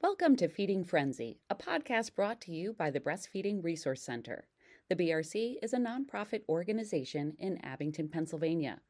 [0.00, 4.46] Welcome to Feeding Frenzy, a podcast brought to you by the Breastfeeding Resource Center.
[4.88, 8.80] The BRC is a nonprofit organization in Abington, Pennsylvania.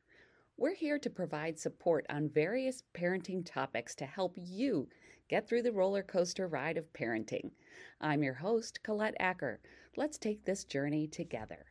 [0.60, 4.88] We're here to provide support on various parenting topics to help you
[5.28, 7.52] get through the roller coaster ride of parenting.
[8.00, 9.60] I'm your host, Colette Acker.
[9.96, 11.66] Let's take this journey together.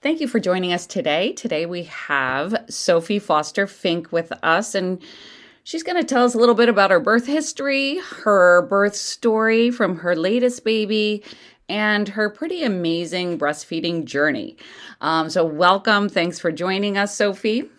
[0.00, 1.34] Thank you for joining us today.
[1.34, 5.02] Today we have Sophie Foster Fink with us, and
[5.64, 9.70] She's going to tell us a little bit about her birth history, her birth story
[9.70, 11.22] from her latest baby,
[11.72, 14.56] and her pretty amazing breastfeeding journey.
[15.00, 16.10] Um, so, welcome.
[16.10, 17.70] Thanks for joining us, Sophie.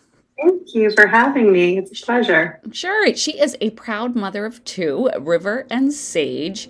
[0.42, 1.78] Thank you for having me.
[1.78, 2.60] It's a pleasure.
[2.72, 3.16] Sure.
[3.16, 6.68] She is a proud mother of two, River and Sage.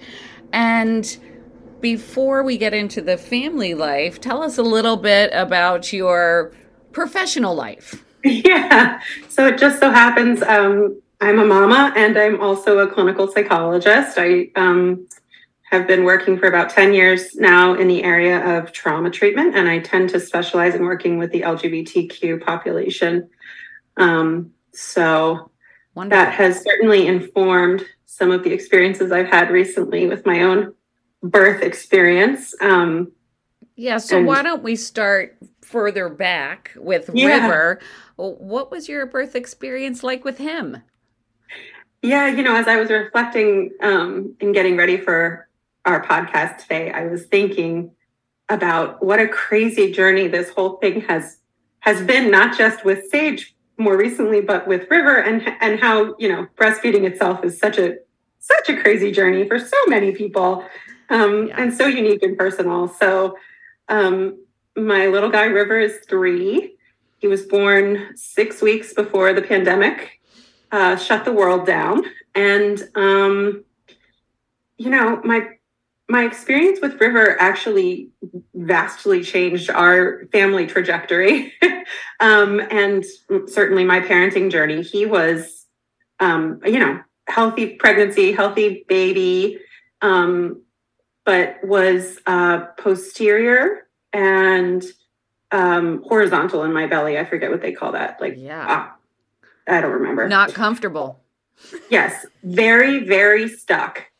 [0.51, 1.17] And
[1.79, 6.51] before we get into the family life, tell us a little bit about your
[6.91, 8.03] professional life.
[8.25, 9.01] Yeah.
[9.27, 14.17] So it just so happens um, I'm a mama and I'm also a clinical psychologist.
[14.17, 15.07] I um,
[15.73, 19.67] have been working for about 10 years now in the area of trauma treatment, and
[19.67, 23.27] I tend to specialize in working with the LGBTQ population.
[23.97, 25.49] Um, so
[25.95, 26.25] Wonderful.
[26.25, 30.75] that has certainly informed some of the experiences I've had recently with my own
[31.23, 32.53] birth experience.
[32.61, 33.11] Um,
[33.75, 37.47] yeah, so and, why don't we start further back with yeah.
[37.47, 37.79] River?
[38.17, 40.83] What was your birth experience like with him?
[42.03, 45.47] Yeah, you know, as I was reflecting um, and getting ready for
[45.85, 47.91] our podcast today, I was thinking
[48.49, 51.37] about what a crazy journey this whole thing has
[51.79, 56.29] has been, not just with Sage more recently, but with River, and and how you
[56.29, 57.97] know breastfeeding itself is such a
[58.39, 60.65] such a crazy journey for so many people,
[61.09, 61.61] um, yeah.
[61.61, 62.87] and so unique and personal.
[62.87, 63.37] So,
[63.89, 64.37] um,
[64.75, 66.75] my little guy River is three.
[67.19, 70.19] He was born six weeks before the pandemic
[70.73, 72.03] uh, shut the world down.
[72.35, 73.63] And um,
[74.77, 75.47] you know, my
[76.13, 78.11] my experience with River actually
[78.53, 81.51] vastly changed our family trajectory,
[82.19, 83.03] um, and
[83.47, 84.83] certainly my parenting journey.
[84.83, 85.65] He was,
[86.19, 89.59] um, you know, healthy pregnancy, healthy baby,
[90.03, 90.61] um,
[91.25, 94.83] but was uh, posterior and
[95.51, 97.17] um, horizontal in my belly.
[97.17, 98.21] I forget what they call that.
[98.21, 98.91] Like, yeah.
[99.67, 100.27] Uh, I don't remember.
[100.27, 101.21] Not comfortable.
[101.89, 104.12] yes, very, very stuck.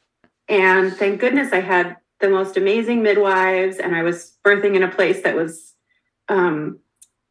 [0.48, 4.92] And thank goodness I had the most amazing midwives, and I was birthing in a
[4.92, 5.74] place that was
[6.30, 6.80] um,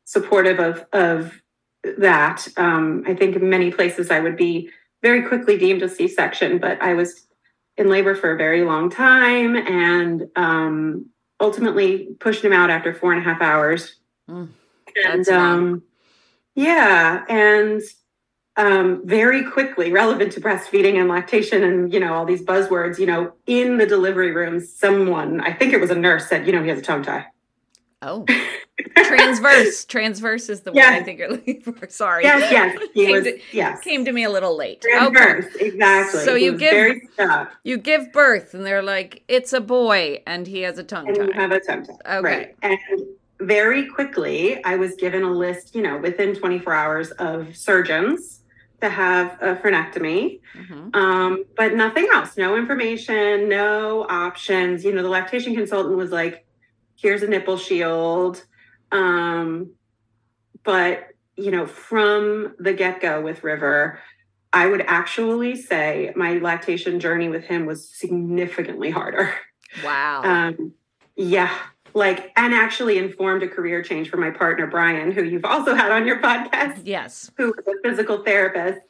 [0.05, 1.41] supportive of of
[1.99, 2.47] that.
[2.57, 4.71] Um, I think in many places I would be
[5.03, 7.27] very quickly deemed a C-section, but I was
[7.77, 11.07] in labor for a very long time, and um,
[11.41, 13.97] ultimately pushed him out after four and a half hours.
[14.31, 14.49] Mm,
[15.05, 15.83] and um,
[16.55, 17.81] yeah, and
[18.57, 23.07] um, very quickly relevant to breastfeeding and lactation and you know all these buzzwords you
[23.07, 26.63] know in the delivery room someone i think it was a nurse said you know
[26.63, 27.27] he has a tongue tie.
[28.05, 28.27] Oh.
[28.97, 29.85] Transverse.
[29.85, 30.91] Transverse is the yes.
[30.93, 31.89] one i think you're looking for.
[31.89, 32.25] Sorry.
[32.25, 32.89] Yes yes.
[32.95, 33.81] He came was to, yes.
[33.81, 34.81] came to me a little late.
[34.83, 35.47] Transverse.
[35.55, 35.67] Okay.
[35.67, 36.21] exactly.
[36.21, 37.01] So he you give
[37.63, 41.17] you give birth and they're like it's a boy and he has a tongue and
[41.17, 41.25] tie.
[41.25, 42.17] you have a tongue tie.
[42.19, 42.21] Okay.
[42.21, 42.57] Right.
[42.63, 42.79] and
[43.41, 48.42] very quickly i was given a list you know within 24 hours of surgeons
[48.83, 50.95] to have a frenectomy, mm-hmm.
[50.95, 52.37] um, but nothing else.
[52.37, 54.85] No information, no options.
[54.85, 56.45] You know, the lactation consultant was like,
[56.97, 58.45] "Here's a nipple shield,"
[58.91, 59.71] um,
[60.65, 64.01] but you know, from the get go with River,
[64.53, 69.35] I would actually say my lactation journey with him was significantly harder.
[69.83, 70.23] Wow.
[70.23, 70.73] Um,
[71.17, 71.57] yeah,
[71.95, 75.91] like and actually informed a career change for my partner Brian, who you've also had
[75.93, 76.83] on your podcast.
[76.85, 78.81] Yes, who is a physical therapist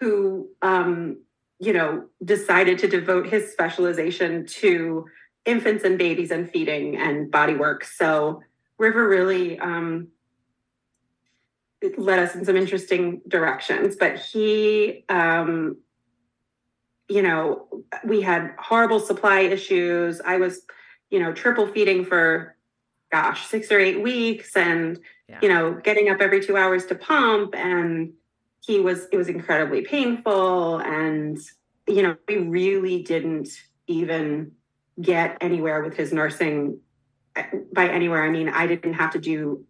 [0.00, 1.18] who um,
[1.58, 5.06] you know decided to devote his specialization to
[5.44, 7.84] infants and babies and feeding and body work.
[7.84, 8.42] So
[8.78, 10.08] River really um,
[11.96, 15.78] led us in some interesting directions, but he um,
[17.08, 17.66] you know,
[18.04, 20.20] we had horrible supply issues.
[20.20, 20.62] I was
[21.10, 22.56] you know, triple feeding for
[23.10, 25.38] gosh, six or eight weeks and, yeah.
[25.42, 27.54] you know, getting up every two hours to pump.
[27.54, 28.12] And
[28.60, 30.78] he was, it was incredibly painful.
[30.78, 31.38] And,
[31.86, 33.48] you know, we really didn't
[33.86, 34.52] even
[35.00, 36.80] get anywhere with his nursing.
[37.36, 39.64] Eh, by anywhere, I mean, I didn't have to do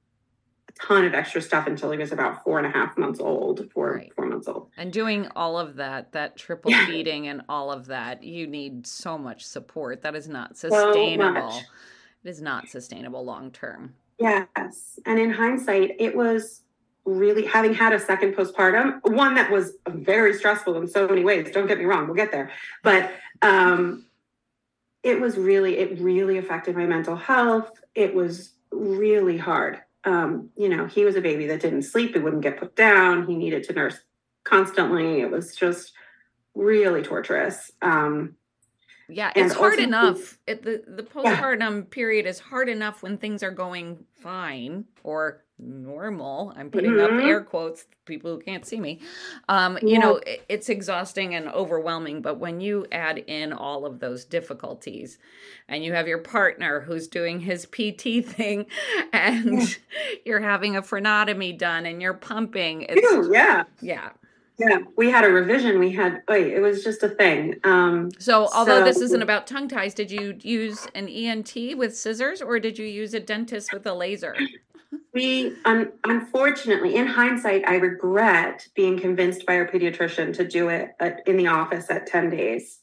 [0.69, 3.71] a ton of extra stuff until he was about four and a half months old,
[3.73, 4.13] four right.
[4.47, 4.71] Old.
[4.77, 9.19] And doing all of that, that triple feeding and all of that, you need so
[9.19, 10.03] much support.
[10.03, 11.51] That is not sustainable.
[11.51, 11.61] So
[12.25, 13.95] it is not sustainable long term.
[14.19, 15.01] Yes.
[15.07, 16.63] And in hindsight, it was
[17.05, 21.51] really having had a second postpartum, one that was very stressful in so many ways.
[21.51, 22.51] Don't get me wrong, we'll get there.
[22.83, 23.11] But
[23.43, 24.05] um
[25.05, 27.71] it was really, it really affected my mental health.
[27.95, 32.15] It was really hard um, you know, he was a baby that didn't sleep.
[32.15, 33.27] He wouldn't get put down.
[33.27, 33.99] He needed to nurse
[34.49, 35.21] constantly.
[35.21, 35.93] It was just
[36.55, 37.71] really torturous.
[37.83, 38.37] Um,
[39.09, 40.39] yeah, it's hard enough.
[40.47, 41.87] It, the the postpartum yeah.
[41.91, 46.53] period is hard enough when things are going fine or normal.
[46.57, 47.17] I'm putting mm-hmm.
[47.17, 49.01] up air quotes, people who can't see me.
[49.49, 49.89] Um, yeah.
[49.89, 52.23] You know, it, it's exhausting and overwhelming.
[52.23, 55.19] But when you add in all of those difficulties
[55.69, 58.67] and you have your partner who's doing his PT thing
[59.13, 59.75] and yeah.
[60.25, 63.65] you're having a frenotomy done and you're pumping, it's, yeah.
[63.81, 64.11] Yeah.
[64.59, 65.79] Yeah, we had a revision.
[65.79, 67.57] We had, wait, it was just a thing.
[67.63, 71.97] Um, so, although so, this isn't about tongue ties, did you use an ENT with
[71.97, 74.35] scissors or did you use a dentist with a laser?
[75.15, 80.91] We, un- unfortunately, in hindsight, I regret being convinced by our pediatrician to do it
[80.99, 82.81] at, in the office at 10 days.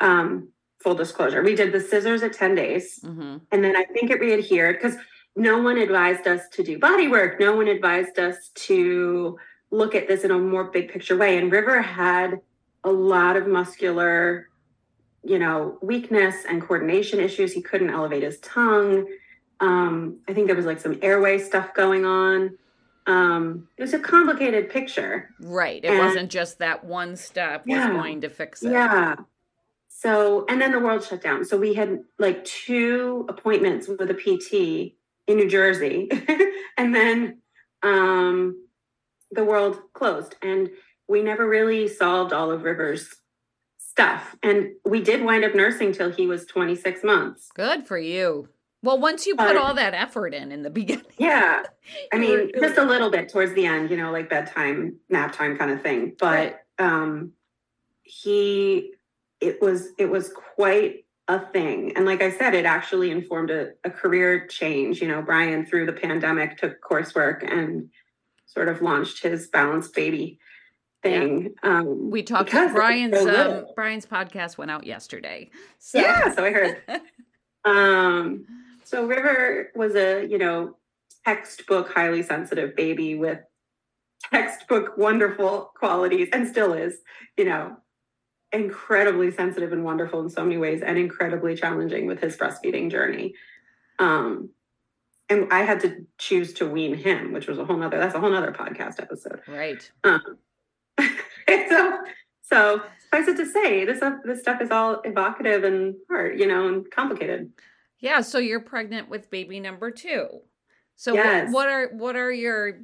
[0.00, 0.48] Um,
[0.82, 2.98] full disclosure, we did the scissors at 10 days.
[3.04, 3.36] Mm-hmm.
[3.52, 4.98] And then I think it readhered because
[5.36, 7.38] no one advised us to do body work.
[7.38, 9.38] No one advised us to
[9.72, 11.38] look at this in a more big picture way.
[11.38, 12.40] And River had
[12.84, 14.48] a lot of muscular,
[15.24, 17.52] you know, weakness and coordination issues.
[17.52, 19.08] He couldn't elevate his tongue.
[19.60, 22.58] Um, I think there was like some airway stuff going on.
[23.06, 25.30] Um, it was a complicated picture.
[25.40, 25.82] Right.
[25.82, 28.72] It and, wasn't just that one step yeah, was going to fix it.
[28.72, 29.16] Yeah.
[29.88, 31.44] So, and then the world shut down.
[31.44, 34.94] So we had like two appointments with a PT
[35.26, 36.10] in New Jersey.
[36.76, 37.38] and then
[37.82, 38.66] um,
[39.32, 40.36] the world closed.
[40.42, 40.70] And
[41.08, 43.08] we never really solved all of River's
[43.78, 44.36] stuff.
[44.42, 47.50] And we did wind up nursing till he was 26 months.
[47.54, 48.48] Good for you.
[48.82, 51.04] Well, once you put uh, all that effort in in the beginning.
[51.18, 51.62] Yeah.
[52.12, 55.56] I mean, just a little bit towards the end, you know, like bedtime, nap time
[55.56, 56.16] kind of thing.
[56.18, 56.92] But right.
[56.92, 57.32] um
[58.02, 58.94] he
[59.40, 61.92] it was it was quite a thing.
[61.96, 65.00] And like I said, it actually informed a, a career change.
[65.00, 67.88] You know, Brian through the pandemic took coursework and
[68.52, 70.38] sort of launched his balanced baby
[71.02, 71.54] thing.
[71.62, 71.78] Yeah.
[71.78, 75.50] Um, we talked Brian's um, Brian's podcast went out yesterday.
[75.78, 75.98] So.
[75.98, 76.82] Yeah, so I heard.
[77.64, 78.44] um
[78.84, 80.76] so River was a, you know,
[81.24, 83.38] textbook highly sensitive baby with
[84.30, 86.96] textbook wonderful qualities and still is,
[87.36, 87.76] you know,
[88.52, 93.34] incredibly sensitive and wonderful in so many ways and incredibly challenging with his breastfeeding journey.
[93.98, 94.50] Um,
[95.32, 98.20] and I had to choose to wean him, which was a whole nother, that's a
[98.20, 99.40] whole nother podcast episode.
[99.48, 99.90] Right.
[100.04, 100.38] Um,
[101.48, 101.98] so,
[102.42, 106.68] so suffice it to say, this, this stuff is all evocative and hard, you know,
[106.68, 107.50] and complicated.
[107.98, 110.28] Yeah, so you're pregnant with baby number 2.
[110.96, 111.46] So yes.
[111.46, 112.80] what, what are what are your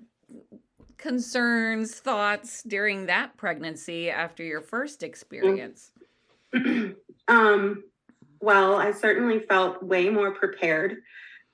[0.96, 5.92] concerns, thoughts during that pregnancy after your first experience?
[7.28, 7.84] um
[8.40, 10.98] well, I certainly felt way more prepared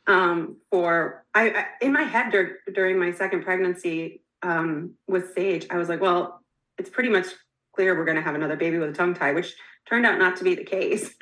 [0.07, 5.67] um, for I, I, in my head dur- during my second pregnancy um, with Sage,
[5.71, 6.43] I was like, well,
[6.79, 7.27] it's pretty much
[7.75, 9.55] clear we're going to have another baby with a tongue tie, which
[9.89, 11.15] turned out not to be the case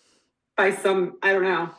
[0.56, 1.70] by some I don't know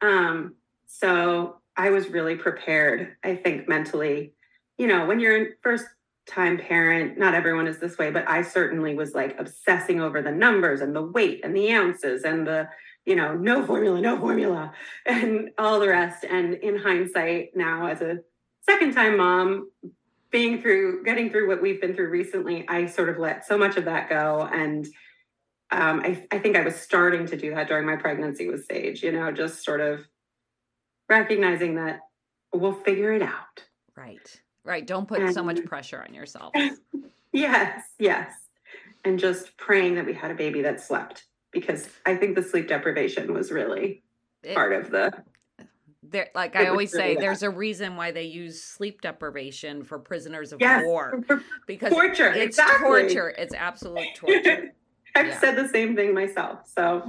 [0.00, 0.54] um,
[0.86, 4.32] so I was really prepared, I think, mentally.
[4.78, 5.86] You know, when you're a first
[6.26, 10.30] time parent, not everyone is this way, but I certainly was like obsessing over the
[10.30, 12.68] numbers and the weight and the ounces and the,
[13.06, 14.72] you know, no formula, no formula,
[15.06, 16.24] and all the rest.
[16.24, 18.18] And in hindsight, now as a
[18.62, 19.70] second time mom,
[20.30, 23.76] being through, getting through what we've been through recently, I sort of let so much
[23.76, 24.86] of that go and
[25.72, 29.02] um, I, I think I was starting to do that during my pregnancy with Sage,
[29.02, 30.00] you know, just sort of
[31.08, 32.00] recognizing that
[32.52, 33.64] we'll figure it out.
[33.96, 34.40] Right.
[34.64, 34.86] Right.
[34.86, 36.52] Don't put and, so much pressure on yourself.
[37.32, 37.82] yes.
[37.98, 38.32] Yes.
[39.04, 42.68] And just praying that we had a baby that slept because I think the sleep
[42.68, 44.02] deprivation was really
[44.42, 45.12] it, part of the.
[46.02, 47.22] There, like I always really say, bad.
[47.22, 51.22] there's a reason why they use sleep deprivation for prisoners of yes, war
[51.66, 52.32] because torture.
[52.32, 52.88] It's exactly.
[52.88, 53.34] torture.
[53.36, 54.72] It's absolute torture.
[55.14, 55.40] I've yeah.
[55.40, 56.68] said the same thing myself.
[56.74, 57.04] So,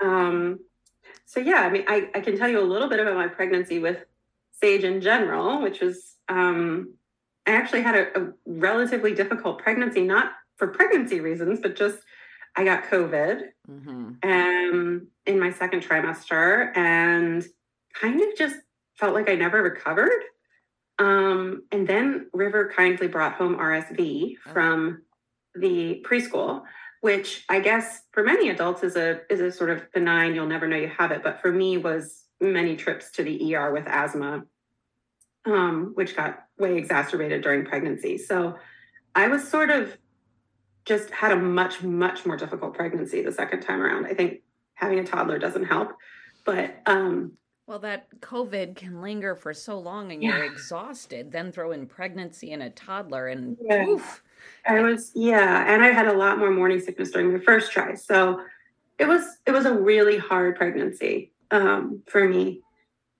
[0.00, 0.60] um,
[1.24, 3.78] so yeah, I mean, I, I can tell you a little bit about my pregnancy
[3.78, 4.04] with
[4.52, 6.94] Sage in general, which was, um,
[7.46, 11.98] I actually had a, a relatively difficult pregnancy, not for pregnancy reasons, but just
[12.54, 14.28] I got COVID mm-hmm.
[14.30, 17.44] um, in my second trimester and
[17.94, 18.56] kind of just
[18.94, 20.22] felt like I never recovered.
[20.98, 24.52] Um, and then River kindly brought home RSV Oh.
[24.52, 25.02] from
[25.54, 26.62] the preschool,
[27.00, 30.68] which I guess for many adults is a is a sort of benign, you'll never
[30.68, 31.22] know you have it.
[31.22, 34.44] But for me was many trips to the ER with asthma,
[35.44, 38.18] um, which got way exacerbated during pregnancy.
[38.18, 38.56] So
[39.14, 39.96] I was sort of
[40.84, 44.06] just had a much, much more difficult pregnancy the second time around.
[44.06, 44.42] I think
[44.74, 45.92] having a toddler doesn't help.
[46.44, 47.32] But um
[47.66, 51.30] Well, that COVID can linger for so long and you're exhausted.
[51.30, 53.86] Then throw in pregnancy and a toddler and Yeah.
[53.86, 54.22] oof.
[54.66, 57.94] I was yeah, and I had a lot more morning sickness during my first try.
[57.94, 58.40] So
[58.98, 62.62] it was it was a really hard pregnancy um, for me.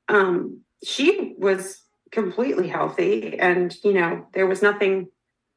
[0.09, 5.09] Um, she was completely healthy, and you know there was nothing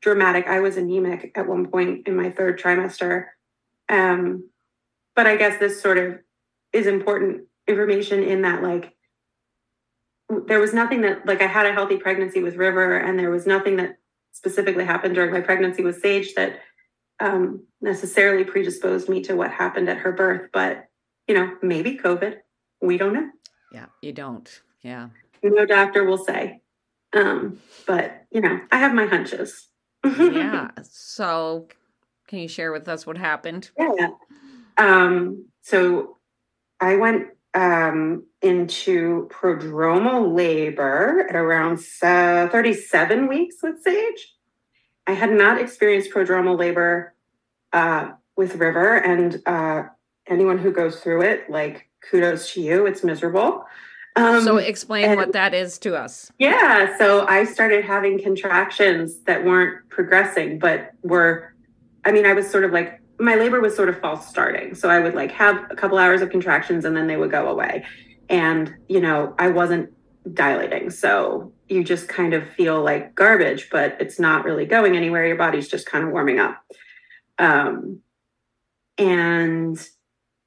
[0.06, 0.46] dramatic.
[0.46, 3.26] I was anemic at one point in my third trimester,
[3.90, 4.48] um,
[5.16, 6.20] but I guess this sort of
[6.72, 8.94] is important information in that like
[10.48, 13.48] there was nothing that like I had a healthy pregnancy with River, and there was
[13.48, 13.98] nothing that
[14.32, 16.60] specifically happened during my pregnancy with Sage that
[17.20, 20.50] um, necessarily predisposed me to what happened at her birth.
[20.54, 20.90] But,
[21.28, 22.36] you know, maybe COVID.
[22.80, 23.30] We don't know.
[23.72, 24.62] Yeah, you don't.
[24.84, 25.10] Yeah.
[25.42, 26.62] No doctor will say.
[27.14, 29.70] Um, but, you know, I have my hunches.
[30.06, 30.70] Yeah.
[30.84, 31.68] so,
[32.28, 33.70] can you share with us what happened?
[33.78, 34.10] yeah.
[34.78, 36.18] Um, so
[36.80, 44.34] I went um, into prodromal labor at around uh, 37 weeks with Sage.
[45.08, 47.14] I had not experienced prodromal labor
[47.72, 49.84] uh, with River, and uh,
[50.28, 52.86] anyone who goes through it, like, kudos to you.
[52.86, 53.66] It's miserable.
[54.18, 56.32] Um, so, explain and- what that is to us.
[56.40, 61.54] yeah, so I started having contractions that weren't progressing, but were,
[62.06, 64.76] I mean, I was sort of like, my labor was sort of false starting.
[64.76, 67.48] So I would like have a couple hours of contractions and then they would go
[67.48, 67.86] away.
[68.30, 69.92] And, you know, I wasn't
[70.34, 70.90] dilating.
[70.90, 75.26] So you just kind of feel like garbage, but it's not really going anywhere.
[75.26, 76.62] Your body's just kind of warming up.
[77.38, 78.02] Um,
[78.98, 79.78] and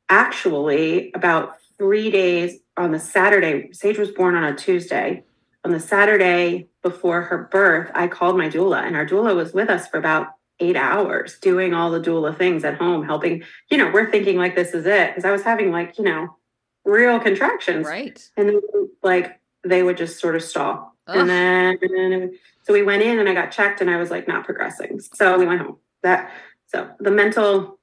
[0.08, 5.24] actually, about three days on the Saturday, Sage was born on a Tuesday.
[5.64, 9.68] On the Saturday before her birth, I called my doula, and our doula was with
[9.68, 10.28] us for about
[10.60, 13.42] eight hours doing all the doula things at home, helping.
[13.70, 16.36] You know, we're thinking like this is it because I was having like, you know,
[16.84, 17.86] real contractions.
[17.86, 18.20] Right.
[18.36, 18.60] And then,
[19.02, 20.96] like, they would just sort of stall.
[21.06, 21.16] Ugh.
[21.16, 24.10] And then, and then, so we went in and I got checked and I was
[24.10, 25.00] like, not progressing.
[25.00, 25.76] So we went home.
[26.02, 26.32] That,
[26.66, 27.78] so the mental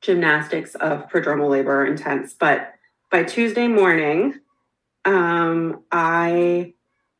[0.00, 2.34] gymnastics of prodromal labor are intense.
[2.34, 2.71] But
[3.12, 4.34] by Tuesday morning,
[5.04, 6.72] um, I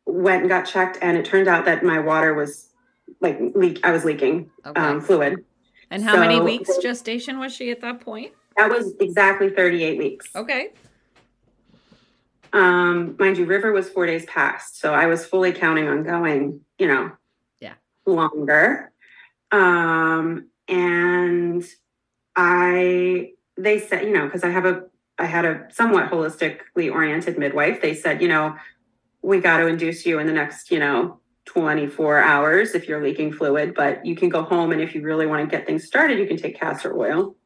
[0.06, 2.70] went and got checked and it turned out that my water was
[3.20, 3.78] like leak.
[3.84, 4.80] I was leaking Okay.
[4.80, 5.44] um, fluid.
[5.90, 8.32] and how many weeks gestation was she at that point?
[8.56, 10.30] That was exactly 38 weeks.
[10.34, 10.70] Okay.
[12.54, 16.60] Um, mind you, River was four days past, so I was fully counting on going,
[16.78, 17.12] you know,
[17.60, 17.74] Yeah.
[18.06, 18.92] longer.
[19.50, 21.64] Um, and
[22.36, 24.84] I, they said, you know, because I have a,
[25.18, 27.80] I had a somewhat holistically oriented midwife.
[27.82, 28.56] They said, you know,
[29.22, 33.32] we got to induce you in the next, you know, 24 hours if you're leaking
[33.32, 36.18] fluid, but you can go home and if you really want to get things started,
[36.18, 37.36] you can take castor oil.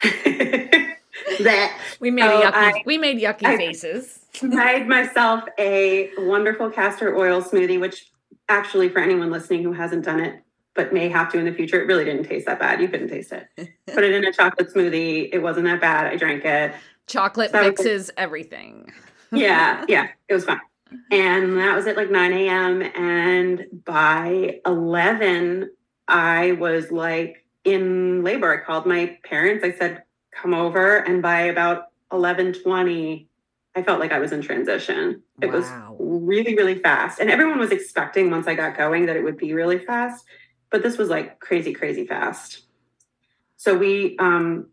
[0.02, 2.52] that We made Oh, yucky.
[2.54, 4.20] I- we made yucky I- faces.
[4.42, 8.10] made myself a wonderful castor oil smoothie, which
[8.48, 10.42] actually, for anyone listening who hasn't done it
[10.78, 12.80] but may have to in the future, it really didn't taste that bad.
[12.80, 13.48] You couldn't taste it.
[13.92, 15.28] Put it in a chocolate smoothie.
[15.32, 16.06] It wasn't that bad.
[16.06, 16.72] I drank it.
[17.08, 18.90] Chocolate So- fixes everything.
[19.30, 20.58] Yeah, yeah, it was fine.
[21.10, 22.80] And that was at like 9 a.m.
[22.80, 25.70] And by 11,
[26.08, 28.50] I was like in labor.
[28.50, 29.62] I called my parents.
[29.62, 30.96] I said, come over.
[30.96, 33.26] And by about 11:20,
[33.76, 35.22] I felt like I was in transition.
[35.42, 35.66] It was
[35.98, 37.20] really, really fast.
[37.20, 40.24] And everyone was expecting once I got going that it would be really fast,
[40.70, 42.62] but this was like crazy, crazy fast.
[43.56, 44.68] So we um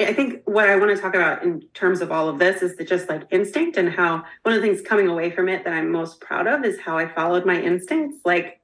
[0.00, 2.76] I think what I want to talk about in terms of all of this is
[2.76, 5.72] the just like instinct and how one of the things coming away from it that
[5.72, 8.20] I'm most proud of is how I followed my instincts.
[8.24, 8.60] Like,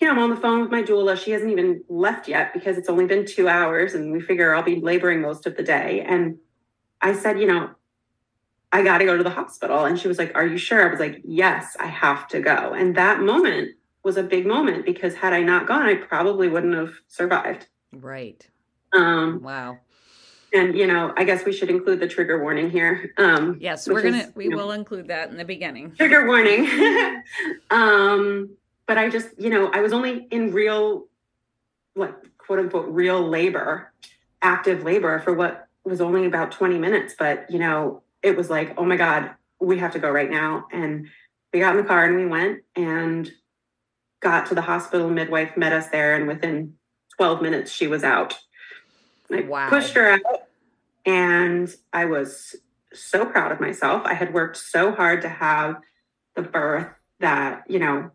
[0.00, 1.16] you know, I'm on the phone with my doula.
[1.16, 4.64] She hasn't even left yet because it's only been two hours and we figure I'll
[4.64, 6.00] be laboring most of the day.
[6.00, 6.38] And
[7.00, 7.70] I said, you know,
[8.72, 9.84] I got to go to the hospital.
[9.84, 10.88] And she was like, Are you sure?
[10.88, 12.72] I was like, Yes, I have to go.
[12.72, 16.74] And that moment was a big moment because had I not gone, I probably wouldn't
[16.74, 17.66] have survived.
[17.92, 18.48] Right.
[18.92, 19.78] Um, Wow.
[20.52, 23.12] and you know, I guess we should include the trigger warning here.
[23.18, 24.18] Um, Yes, we're gonna.
[24.18, 25.92] is, we know, will include that in the beginning.
[25.96, 26.66] trigger warning.
[27.70, 28.50] um,
[28.86, 31.06] but I just, you know, I was only in real,
[31.94, 33.92] like quote unquote, real labor,
[34.42, 37.14] active labor for what was only about 20 minutes.
[37.18, 39.30] But, you know, it was like, oh my God,
[39.60, 40.66] we have to go right now.
[40.72, 41.08] And
[41.52, 43.30] we got in the car and we went and
[44.20, 45.10] got to the hospital.
[45.10, 46.74] Midwife met us there, and within
[47.16, 48.38] 12 minutes, she was out.
[49.32, 49.68] I Wow.
[49.68, 50.48] pushed her out,
[51.04, 52.56] and I was
[52.92, 54.02] so proud of myself.
[54.04, 55.76] I had worked so hard to have
[56.34, 56.88] the birth
[57.20, 58.10] that, you know,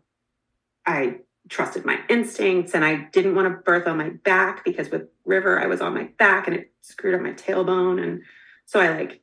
[0.84, 5.08] I trusted my instincts and I didn't want to birth on my back because with
[5.24, 8.02] River, I was on my back and it screwed up my tailbone.
[8.02, 8.22] And
[8.64, 9.22] so I like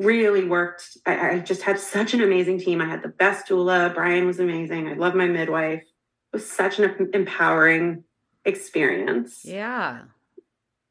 [0.00, 0.96] really worked.
[1.04, 2.80] I, I just had such an amazing team.
[2.80, 3.94] I had the best doula.
[3.94, 4.88] Brian was amazing.
[4.88, 5.82] I love my midwife.
[5.82, 8.04] It was such an empowering
[8.44, 9.44] experience.
[9.44, 10.02] Yeah.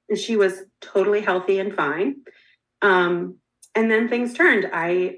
[0.07, 2.17] And she was totally healthy and fine.
[2.81, 3.37] Um,
[3.73, 4.69] and then things turned.
[4.71, 5.17] I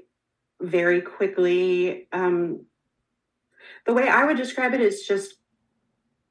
[0.60, 2.64] very quickly, um,
[3.84, 5.34] the way I would describe it is just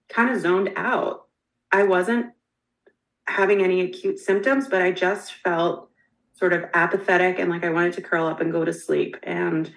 [0.09, 1.27] kind of zoned out.
[1.71, 2.27] I wasn't
[3.27, 5.90] having any acute symptoms, but I just felt
[6.41, 9.15] sort of apathetic and like I wanted to curl up and go to sleep.
[9.21, 9.71] And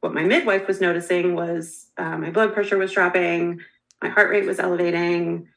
[0.00, 3.60] what my midwife was noticing was uh, my blood pressure was dropping,
[4.02, 5.48] my heart rate was elevating,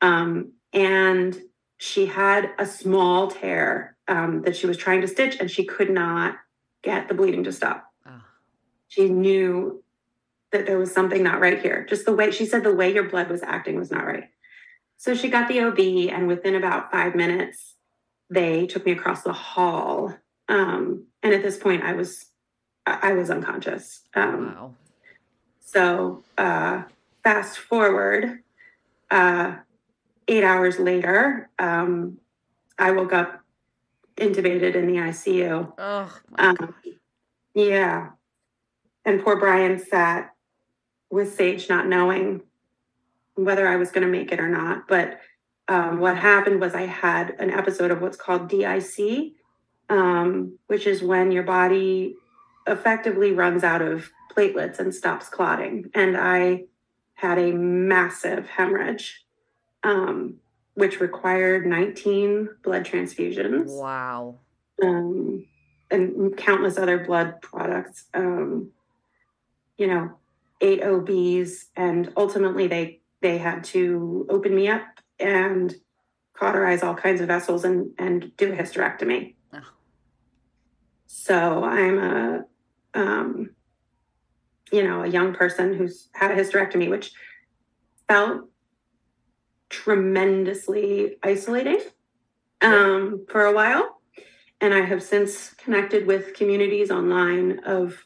[0.00, 1.36] um, and
[1.76, 5.90] she had a small tear um, that she was trying to stitch, and she could
[5.90, 6.36] not
[6.84, 7.92] get the bleeding to stop.
[8.06, 8.22] Oh,
[8.86, 9.82] She knew
[10.52, 11.84] that there was something not right here.
[11.88, 14.28] Just the way she said the way your blood was acting was not right.
[14.98, 17.74] So she got the OB, and within about five minutes,
[18.32, 20.14] they took me across the hall.
[20.48, 22.26] Um, and at this point, I was
[22.86, 24.02] I was unconscious.
[24.14, 24.74] Um, wow.
[25.60, 26.82] so uh,
[27.22, 28.40] fast forward,
[29.10, 29.56] uh,
[30.26, 32.18] eight hours later, um,
[32.78, 33.40] I woke up
[34.16, 35.72] intubated in the ICU.
[35.78, 36.74] Oh, my Um,
[37.54, 38.10] yeah.
[39.04, 40.34] And poor Brian sat
[41.10, 42.42] with Sage not knowing
[43.34, 44.88] whether I was going to make it or not.
[44.88, 45.20] But
[45.72, 49.32] um, what happened was I had an episode of what's called DIC,
[49.88, 52.14] um, which is when your body
[52.66, 55.90] effectively runs out of platelets and stops clotting.
[55.94, 56.64] And I
[57.14, 59.24] had a massive hemorrhage,
[59.82, 60.34] um,
[60.74, 64.40] which required 19 blood transfusions Wow.
[64.82, 65.46] um,
[65.90, 68.04] and countless other blood products.
[68.12, 68.72] Um,
[69.78, 70.18] you know,
[70.60, 74.82] eight OBs, and ultimately they they had to open me up
[75.22, 75.74] and
[76.34, 79.34] cauterize all kinds of vessels and and do a hysterectomy.
[79.52, 79.60] Oh.
[81.06, 82.44] So I'm a,
[82.94, 83.50] um,
[84.72, 87.12] you know, a young person who's had a hysterectomy, which
[88.08, 88.48] felt
[89.68, 91.80] tremendously isolating
[92.60, 94.00] um, for a while.
[94.60, 98.04] And I have since connected with communities online of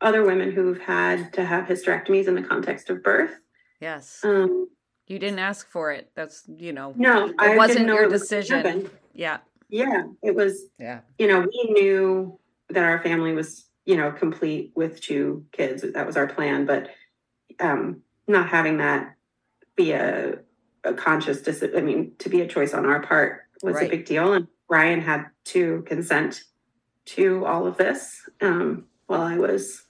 [0.00, 3.40] other women who've had to have hysterectomies in the context of birth.
[3.80, 4.20] Yes.
[4.22, 4.68] Um,
[5.08, 6.10] You didn't ask for it.
[6.14, 8.56] That's, you know, no, I wasn't didn't know your it decision.
[8.56, 8.90] happen.
[9.14, 9.38] yeah.
[9.70, 10.62] Yeah, it was.
[10.78, 11.00] Yeah.
[11.18, 12.38] You know, we knew
[12.70, 15.82] that our family was, you know, complete with two kids.
[15.92, 16.88] That was our plan, but
[17.60, 19.14] um, not having that
[19.76, 20.38] be a,
[20.84, 23.88] a conscious, dis- I mean, to be a choice on our part was Right.
[23.88, 24.32] a big deal.
[24.32, 26.44] And Brian had to consent
[27.06, 29.84] to all of this um, while I was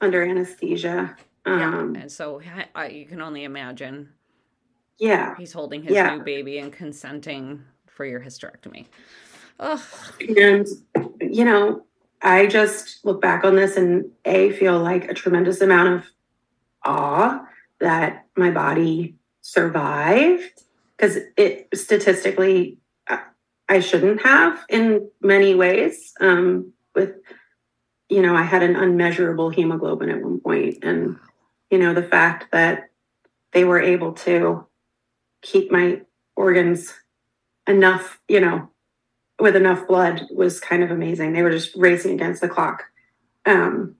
[0.00, 1.16] under anesthesia.
[1.46, 1.78] Yeah.
[1.80, 4.10] Um, And so ha- I, you can only imagine
[4.98, 5.34] yeah.
[5.36, 6.16] he's holding his Yeah.
[6.16, 8.86] new baby and consenting for your hysterectomy.
[9.60, 9.84] Oh,
[10.38, 10.66] And,
[11.20, 11.86] you know,
[12.22, 16.04] I just look back on this and A, feel like a tremendous amount of
[16.84, 17.46] awe
[17.80, 20.62] that my body survived
[20.96, 22.78] because it statistically,
[23.08, 23.22] I-
[23.68, 26.14] I shouldn't have in many ways.
[26.20, 27.16] Um, with,
[28.08, 31.18] you know, I had an unmeasurable hemoglobin at one point, and
[31.70, 32.90] you know, the fact that
[33.52, 34.66] they were able to
[35.44, 36.00] keep my
[36.34, 36.92] organs
[37.68, 38.70] enough, you know,
[39.38, 41.32] with enough blood was kind of amazing.
[41.32, 42.84] They were just racing against the clock.
[43.46, 43.96] Um,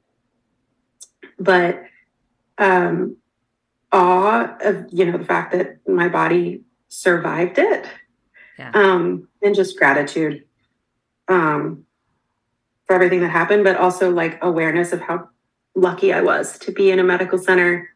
[1.39, 1.85] but
[2.59, 3.17] um,
[3.93, 7.87] awe of, you know, the fact that my body survived it.
[8.59, 8.71] Yeah.
[8.73, 10.45] Um, and just gratitude
[11.29, 11.85] um,
[12.87, 15.29] for everything that happened, but also like awareness of how
[15.75, 17.91] lucky I was to be in a medical center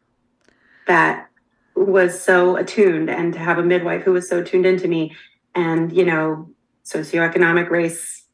[0.87, 1.28] that
[1.85, 5.15] was so attuned and to have a midwife who was so tuned into me
[5.55, 6.49] and you know
[6.85, 8.25] socioeconomic race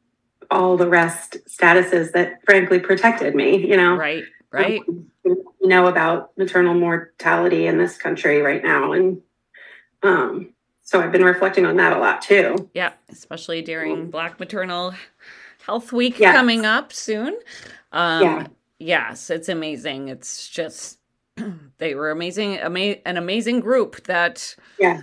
[0.52, 4.24] all the rest statuses that frankly protected me you know right.
[4.52, 4.82] Right.
[5.24, 9.22] you know about maternal mortality in this country right now and
[10.04, 10.54] um
[10.84, 12.94] so i've been reflecting on that a lot too Yeah.
[13.10, 14.94] Especially during Black Maternal
[15.66, 16.36] Health Week Yes.
[16.36, 17.38] coming up soon.
[17.92, 18.48] Um, Yeah.
[18.78, 20.10] Yes, it's amazing.
[20.10, 21.00] It's just,
[21.78, 25.02] they were amazing, ama- an amazing group that yeah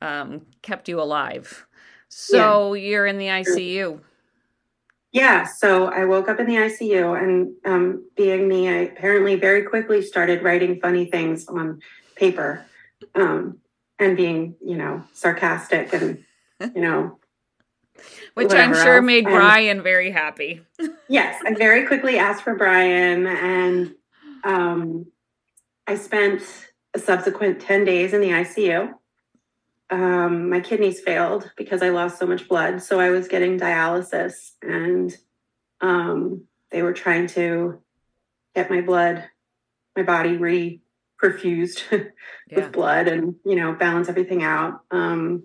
[0.00, 1.66] um, kept you alive.
[2.08, 4.00] So you're in the ICU.
[5.12, 9.62] Yeah, so I woke up in the ICU, and um, being me, I apparently very
[9.62, 11.80] quickly started writing funny things on
[12.16, 12.64] paper,
[13.14, 13.58] um,
[13.98, 16.24] and being, you know, sarcastic and,
[16.74, 17.18] you know,
[18.34, 19.04] which I'm sure else.
[19.04, 20.62] made and, Brian very happy.
[21.08, 23.94] yes, I very quickly asked for Brian, and
[24.42, 25.06] um,
[25.86, 26.42] I spent
[26.94, 28.94] a subsequent ten days in the ICU
[29.90, 32.82] um, my kidneys failed because I lost so much blood.
[32.82, 35.16] So I was getting dialysis, and
[35.80, 37.80] um, they were trying to
[38.54, 39.24] get my blood,
[39.96, 40.80] my body re
[41.22, 41.82] perfused
[42.50, 42.56] yeah.
[42.56, 44.80] with blood and, you know, balance everything out.
[44.90, 45.44] Um,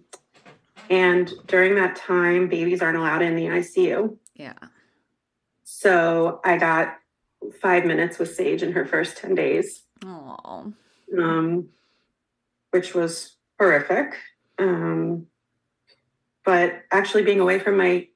[0.90, 4.18] and during that time, babies aren't allowed in the ICU.
[4.34, 4.54] Yeah.
[5.64, 6.96] So I got
[7.62, 9.84] five minutes with Sage in her first 10 days.
[10.06, 10.74] Oh.
[11.18, 11.70] Um,
[12.72, 14.16] which was horrific.
[14.58, 15.28] Um,
[16.46, 18.08] but actually being away from my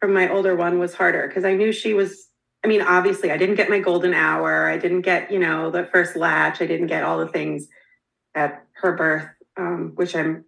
[0.00, 2.30] from my older one was harder because I knew she was
[2.62, 4.68] I mean, obviously I didn't get my golden hour.
[4.68, 6.60] I didn't get, you know, the first latch.
[6.60, 7.68] I didn't get all the things
[8.34, 10.44] at her birth, um, which I'm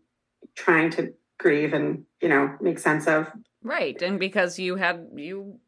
[0.55, 3.33] trying to grieve and, you know, make sense of.
[3.63, 4.01] Right.
[4.03, 5.59] And because you had you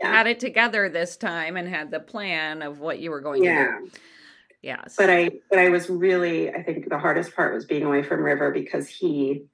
[0.00, 0.12] yeah.
[0.12, 3.64] had it together this time and had the plan of what you were going yeah.
[3.64, 3.90] to do.
[4.62, 4.94] Yes.
[4.96, 8.22] But I but I was really I think the hardest part was being away from
[8.22, 9.44] River because he,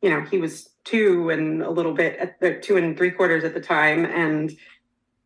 [0.00, 3.44] you know, he was two and a little bit at the two and three quarters
[3.44, 4.56] at the time and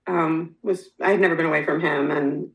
[0.06, 2.50] um was I had never been away from him and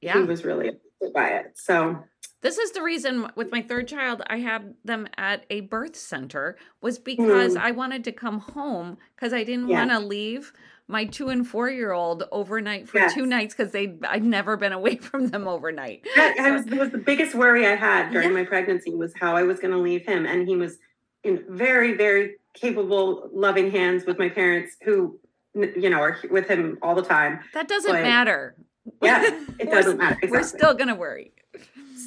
[0.00, 0.14] yeah.
[0.14, 1.52] he was really upset by it.
[1.54, 2.02] So
[2.42, 6.56] this is the reason with my third child I had them at a birth center
[6.80, 7.60] was because mm.
[7.60, 9.80] I wanted to come home because I didn't yeah.
[9.80, 10.54] want to leave
[10.90, 13.14] my two and four year old overnight for yes.
[13.14, 16.06] two nights because they I'd never been away from them overnight.
[16.16, 18.34] That, so, was, was the biggest worry I had during yeah.
[18.34, 20.78] my pregnancy was how I was going to leave him, and he was
[21.22, 25.18] in very very capable, loving hands with my parents who
[25.54, 27.40] you know are with him all the time.
[27.54, 28.56] That doesn't but, matter.
[29.02, 29.24] Yeah,
[29.58, 30.18] it doesn't matter.
[30.22, 30.30] Exactly.
[30.30, 31.32] We're still going to worry.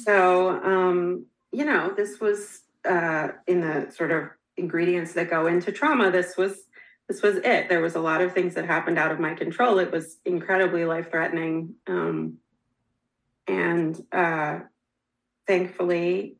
[0.04, 5.72] So, um, you know, this was uh, in the sort of ingredients that go into
[5.72, 6.10] trauma.
[6.10, 6.56] This was
[7.08, 7.68] this was it.
[7.68, 9.78] There was a lot of things that happened out of my control.
[9.78, 11.74] It was incredibly life threatening.
[11.86, 12.38] Um,
[13.46, 14.60] and uh,
[15.46, 16.36] thankfully,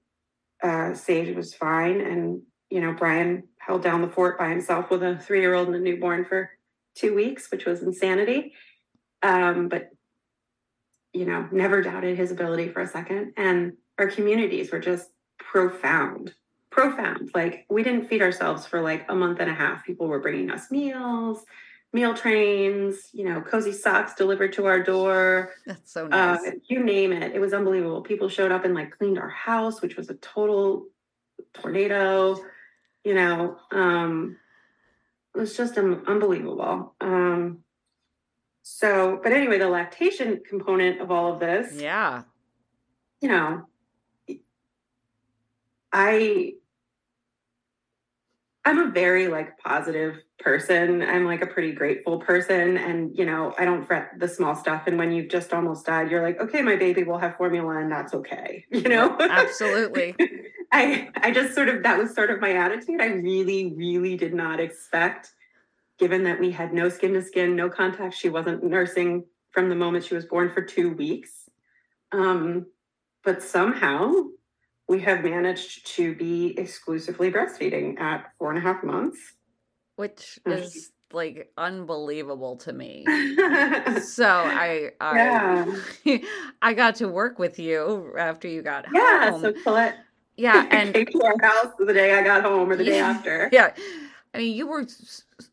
[0.63, 2.01] uh, Sage was fine.
[2.01, 5.69] And, you know, Brian held down the fort by himself with a three year old
[5.69, 6.51] and a newborn for
[6.95, 8.55] two weeks, which was insanity.
[9.23, 9.91] Um, but,
[11.13, 13.35] you know, never doubted his ability for a second.
[13.37, 16.35] And our communities were just profound
[16.75, 17.31] profound.
[17.35, 19.85] Like we didn't feed ourselves for like a month and a half.
[19.87, 21.45] People were bringing us meals,
[21.93, 25.53] meal trains, you know, cozy socks delivered to our door.
[25.67, 26.41] That's so uh, nice.
[26.47, 27.33] Uh, you name it.
[27.33, 28.03] It was unbelievable.
[28.03, 30.87] People showed up and like cleaned our house, which was a total
[31.53, 32.37] tornado.
[33.05, 34.37] You know, um,
[35.35, 36.95] it was just um, unbelievable.
[37.01, 37.59] Um,
[38.63, 41.81] so, but anyway, the lactation component of all of this.
[41.81, 42.23] Yeah.
[43.21, 43.69] You know,
[45.93, 46.55] I
[48.67, 51.03] I'm a very like positive person.
[51.03, 52.79] I'm like a pretty grateful person.
[52.79, 54.87] And, you know, I don't fret the small stuff.
[54.87, 57.93] And when you've just almost died, you're like, okay, my baby will have formula and
[57.93, 58.65] that's okay.
[58.71, 59.17] You know?
[59.21, 60.17] Absolutely.
[60.73, 63.01] I I just sort of that was sort of my attitude.
[63.01, 65.33] I really, really did not expect,
[65.99, 68.15] given that we had no skin to skin, no contact.
[68.15, 71.49] She wasn't nursing from the moment she was born for two weeks.
[72.11, 72.67] Um,
[73.23, 74.11] but somehow
[74.89, 79.19] we have managed to be exclusively breastfeeding at four and a half months.
[79.97, 83.05] Which is like unbelievable to me.
[84.03, 85.17] so I I
[86.05, 86.19] yeah.
[86.63, 89.43] I got to work with you after you got yeah, home.
[89.43, 89.97] Yeah, so Colette
[90.37, 93.01] yeah, and came to our house the day I got home or the yeah, day
[93.01, 93.49] after.
[93.53, 93.73] Yeah.
[94.35, 94.85] I mean, you were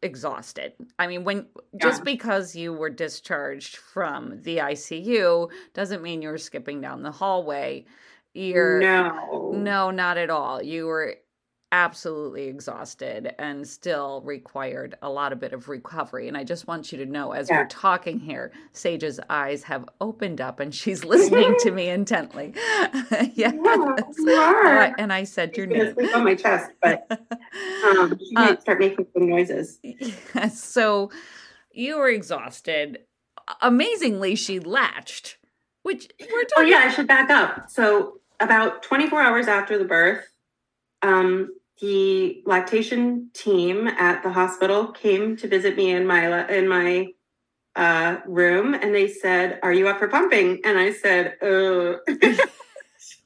[0.01, 0.73] exhausted.
[0.97, 1.79] I mean, when yeah.
[1.83, 7.85] just because you were discharged from the ICU doesn't mean you're skipping down the hallway
[8.33, 9.51] you're no.
[9.53, 10.61] no not at all.
[10.61, 11.15] You were
[11.71, 16.91] absolutely exhausted and still required a lot of bit of recovery and i just want
[16.91, 17.61] you to know as yeah.
[17.61, 22.53] we're talking here sage's eyes have opened up and she's listening to me intently.
[23.33, 23.53] Yes.
[24.19, 28.41] yeah uh, and i said your name sleep on my chest but um, she uh,
[28.41, 29.79] might start making some noises.
[29.83, 31.11] yes, so
[31.71, 32.99] you were exhausted.
[33.61, 35.37] Amazingly she latched
[35.83, 37.69] which we're talking oh yeah i should back up.
[37.69, 40.25] So about 24 hours after the birth,
[41.01, 47.07] um, the lactation team at the hospital came to visit me in my in my
[47.75, 51.95] uh, room, and they said, "Are you up for pumping?" And I said, uh,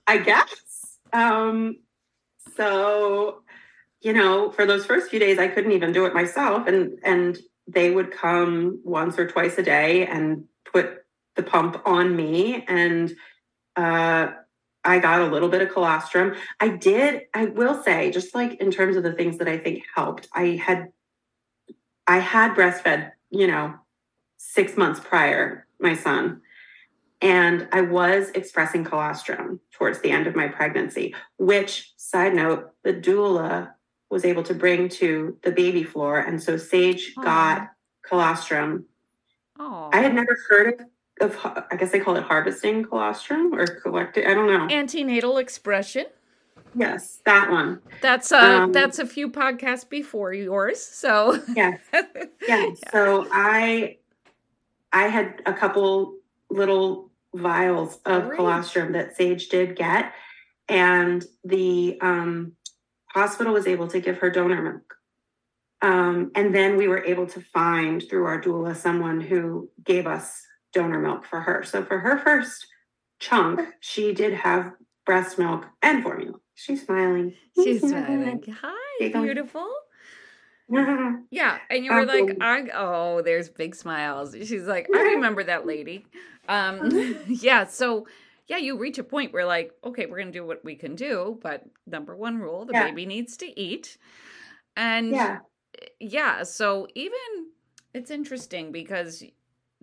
[0.08, 1.80] "I guess." Um,
[2.56, 3.43] so,
[4.01, 7.38] you know, for those first few days, I couldn't even do it myself, and and
[7.67, 11.04] they would come once or twice a day and put
[11.36, 13.13] the pump on me and
[13.75, 14.28] uh,
[14.86, 16.36] I got a little bit of colostrum.
[16.60, 19.84] I did, I will say, just like in terms of the things that I think
[19.95, 20.89] helped, I had
[22.08, 23.74] I had breastfed, you know,
[24.38, 26.41] six months prior, my son.
[27.21, 32.93] And I was expressing colostrum towards the end of my pregnancy, which, side note, the
[32.93, 33.71] doula
[34.12, 36.19] was able to bring to the baby floor.
[36.19, 37.24] And so Sage Aww.
[37.24, 37.69] got
[38.08, 38.86] colostrum.
[39.60, 39.89] Aww.
[39.93, 40.86] I had never heard of
[41.21, 44.25] of I guess they call it harvesting colostrum or collecting.
[44.28, 44.73] I don't know.
[44.75, 46.06] Antenatal expression.
[46.78, 47.82] Yes, that one.
[48.01, 50.82] That's uh um, that's a few podcasts before yours.
[50.82, 51.80] So yes.
[51.93, 52.01] yeah.
[52.47, 52.65] yeah.
[52.91, 53.97] So I
[54.91, 56.15] I had a couple
[56.49, 60.13] little vials of colostrum that Sage did get.
[60.67, 62.54] And the um,
[63.10, 64.95] hospital was able to give her donor milk.
[65.82, 70.41] Um, and then we were able to find through our doula someone who gave us
[70.75, 71.63] donor milk for her.
[71.63, 72.67] So for her first
[73.19, 74.73] chunk, she did have
[75.05, 76.33] breast milk and formula.
[76.53, 77.33] She's smiling.
[77.55, 78.43] She's smiling.
[78.61, 79.67] Hi, beautiful.
[80.69, 85.65] yeah, and you were like, I, "Oh, there's big smiles." She's like, "I remember that
[85.65, 86.05] lady."
[86.49, 88.07] Um, yeah, so
[88.47, 91.39] yeah, you reach a point where like, okay, we're gonna do what we can do,
[91.43, 92.85] but number one rule: the yeah.
[92.85, 93.97] baby needs to eat,
[94.75, 95.39] and yeah,
[95.99, 96.41] yeah.
[96.41, 97.19] So even
[97.93, 99.23] it's interesting because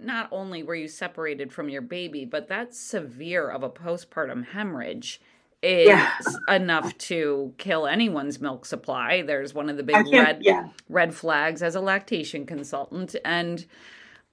[0.05, 5.21] not only were you separated from your baby, but that's severe of a postpartum hemorrhage
[5.63, 6.13] is yeah.
[6.49, 9.23] enough to kill anyone's milk supply.
[9.23, 10.69] There's one of the big red yeah.
[10.89, 13.15] red flags as a lactation consultant.
[13.25, 13.65] And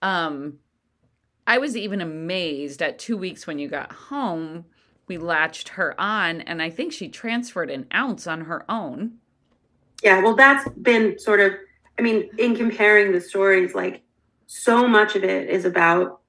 [0.01, 0.57] um
[1.45, 4.65] I was even amazed at two weeks when you got home,
[5.07, 9.17] we latched her on and I think she transferred an ounce on her own.
[10.01, 11.53] Yeah, well that's been sort of
[11.99, 14.01] I mean, in comparing the stories, like
[14.51, 16.21] so much of it is about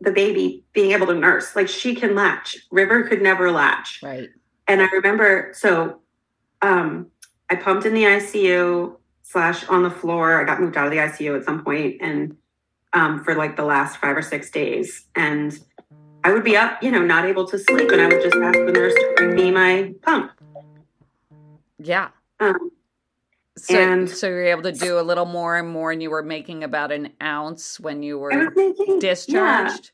[0.00, 1.54] the baby being able to nurse.
[1.54, 2.56] Like she can latch.
[2.70, 4.00] River could never latch.
[4.02, 4.30] Right.
[4.66, 6.00] And I remember, so
[6.62, 7.08] um,
[7.50, 10.40] I pumped in the ICU slash on the floor.
[10.40, 12.38] I got moved out of the ICU at some point and
[12.94, 15.04] um, for like the last five or six days.
[15.14, 15.58] And
[16.24, 17.90] I would be up, you know, not able to sleep.
[17.90, 20.32] And I would just ask the nurse to bring me my pump.
[21.78, 22.08] Yeah.
[22.40, 22.70] Um,
[23.64, 26.10] so, and so you were able to do a little more and more, and you
[26.10, 29.90] were making about an ounce when you were making, discharged.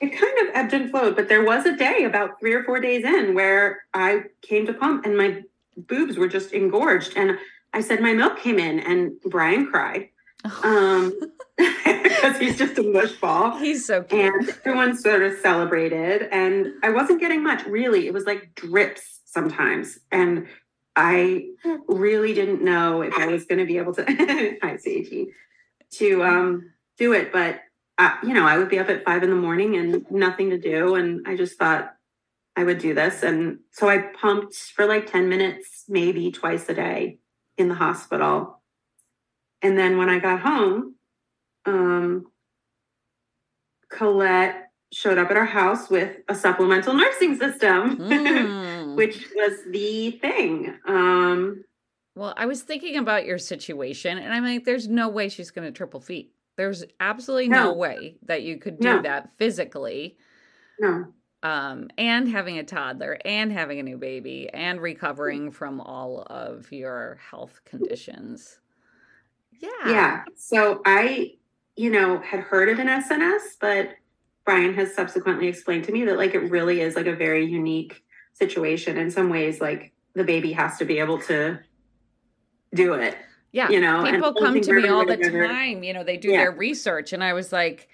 [0.00, 2.62] Yeah, it kind of ebbed and flowed, but there was a day about three or
[2.64, 5.42] four days in where I came to pump and my
[5.76, 7.38] boobs were just engorged, and
[7.72, 10.08] I said my milk came in, and Brian cried.
[10.62, 11.18] Um,
[12.18, 13.56] because he's just a mush ball.
[13.56, 14.32] He's so cute.
[14.34, 18.06] And everyone sort of celebrated, and I wasn't getting much really.
[18.06, 20.46] It was like drips sometimes, and
[20.98, 21.50] I
[21.86, 25.28] really didn't know if I was going to be able to, I Seiji,
[25.92, 27.32] to um, do it.
[27.32, 27.60] But,
[27.98, 30.58] uh, you know, I would be up at five in the morning and nothing to
[30.58, 30.96] do.
[30.96, 31.94] And I just thought
[32.56, 33.22] I would do this.
[33.22, 37.20] And so I pumped for like 10 minutes, maybe twice a day
[37.56, 38.60] in the hospital.
[39.62, 40.96] And then when I got home,
[41.64, 42.26] um,
[43.88, 47.98] Colette showed up at our house with a supplemental nursing system.
[48.08, 48.67] Mm.
[48.98, 50.76] Which was the thing.
[50.86, 51.64] Um,
[52.14, 55.66] well, I was thinking about your situation, and I'm like, there's no way she's going
[55.66, 56.32] to triple feet.
[56.56, 57.66] There's absolutely no.
[57.66, 59.02] no, way that you could do no.
[59.02, 60.16] that physically.
[60.80, 61.06] No.
[61.44, 66.72] Um, and having a toddler, and having a new baby, and recovering from all of
[66.72, 68.58] your health conditions.
[69.60, 69.68] Yeah.
[69.86, 70.24] Yeah.
[70.34, 71.34] So I,
[71.76, 73.90] you know, had heard of an SNS, but
[74.44, 78.02] Brian has subsequently explained to me that like it really is like a very unique
[78.38, 78.96] situation.
[78.96, 81.58] In some ways like the baby has to be able to
[82.74, 83.16] do it
[83.52, 83.68] yeah.
[83.70, 86.38] you know people come to me all the time you know they do yeah.
[86.38, 87.88] their research and i was like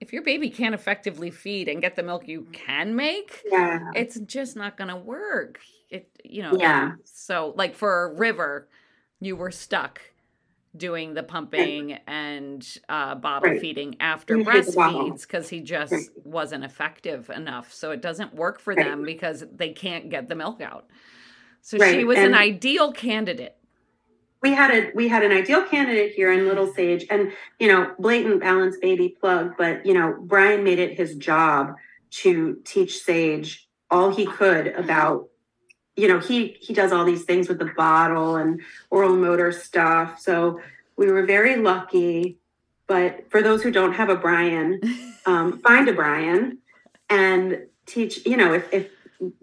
[0.00, 3.90] if your baby can't effectively feed and get the milk you can make yeah.
[3.94, 5.60] it's just not gonna work.
[5.90, 6.94] It you know yeah.
[7.04, 8.68] so like for river
[9.20, 10.00] you were stuck
[10.76, 13.60] doing the pumping and uh, bottle right.
[13.60, 16.08] feeding after breastfeeds because he just right.
[16.24, 17.72] wasn't effective enough.
[17.72, 18.86] So it doesn't work for right.
[18.86, 20.86] them because they can't get the milk out.
[21.60, 23.56] So she was and an ideal candidate.
[24.40, 27.94] We had a we had an ideal candidate here in Little Sage, and you know,
[27.98, 31.74] blatant balance baby plug, but you know, Brian made it his job
[32.10, 35.28] to teach Sage all he could about
[35.96, 40.20] you know he he does all these things with the bottle and oral motor stuff.
[40.20, 40.60] So
[40.96, 42.38] we were very lucky.
[42.86, 44.80] But for those who don't have a brian
[45.26, 46.58] um, find a brian
[47.08, 48.90] and teach you know if, if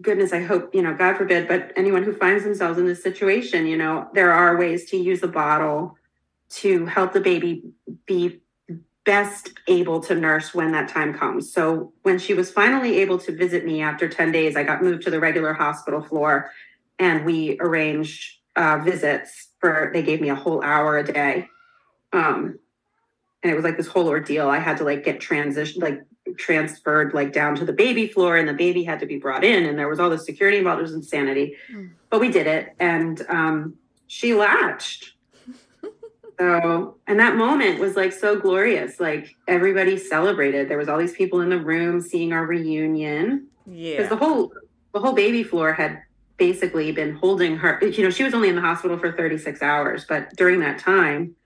[0.02, 3.66] goodness i hope you know god forbid but anyone who finds themselves in this situation
[3.66, 5.96] you know there are ways to use the bottle
[6.48, 7.62] to help the baby
[8.06, 8.40] be
[9.10, 11.52] best able to nurse when that time comes.
[11.52, 15.02] So when she was finally able to visit me after 10 days, I got moved
[15.02, 16.52] to the regular hospital floor
[16.96, 21.48] and we arranged uh, visits for, they gave me a whole hour a day.
[22.12, 22.60] Um,
[23.42, 24.48] and it was like this whole ordeal.
[24.48, 26.04] I had to like get transitioned, like
[26.36, 29.66] transferred like down to the baby floor and the baby had to be brought in
[29.66, 30.78] and there was all the security involved.
[30.78, 31.90] It was insanity, mm.
[32.10, 32.76] but we did it.
[32.78, 33.74] And um,
[34.06, 35.14] she latched
[36.40, 38.98] so, and that moment was like so glorious.
[38.98, 40.70] Like everybody celebrated.
[40.70, 43.48] There was all these people in the room seeing our reunion.
[43.66, 43.96] Yeah.
[43.96, 44.50] Because the whole
[44.94, 46.00] the whole baby floor had
[46.38, 47.78] basically been holding her.
[47.84, 51.36] You know, she was only in the hospital for 36 hours, but during that time,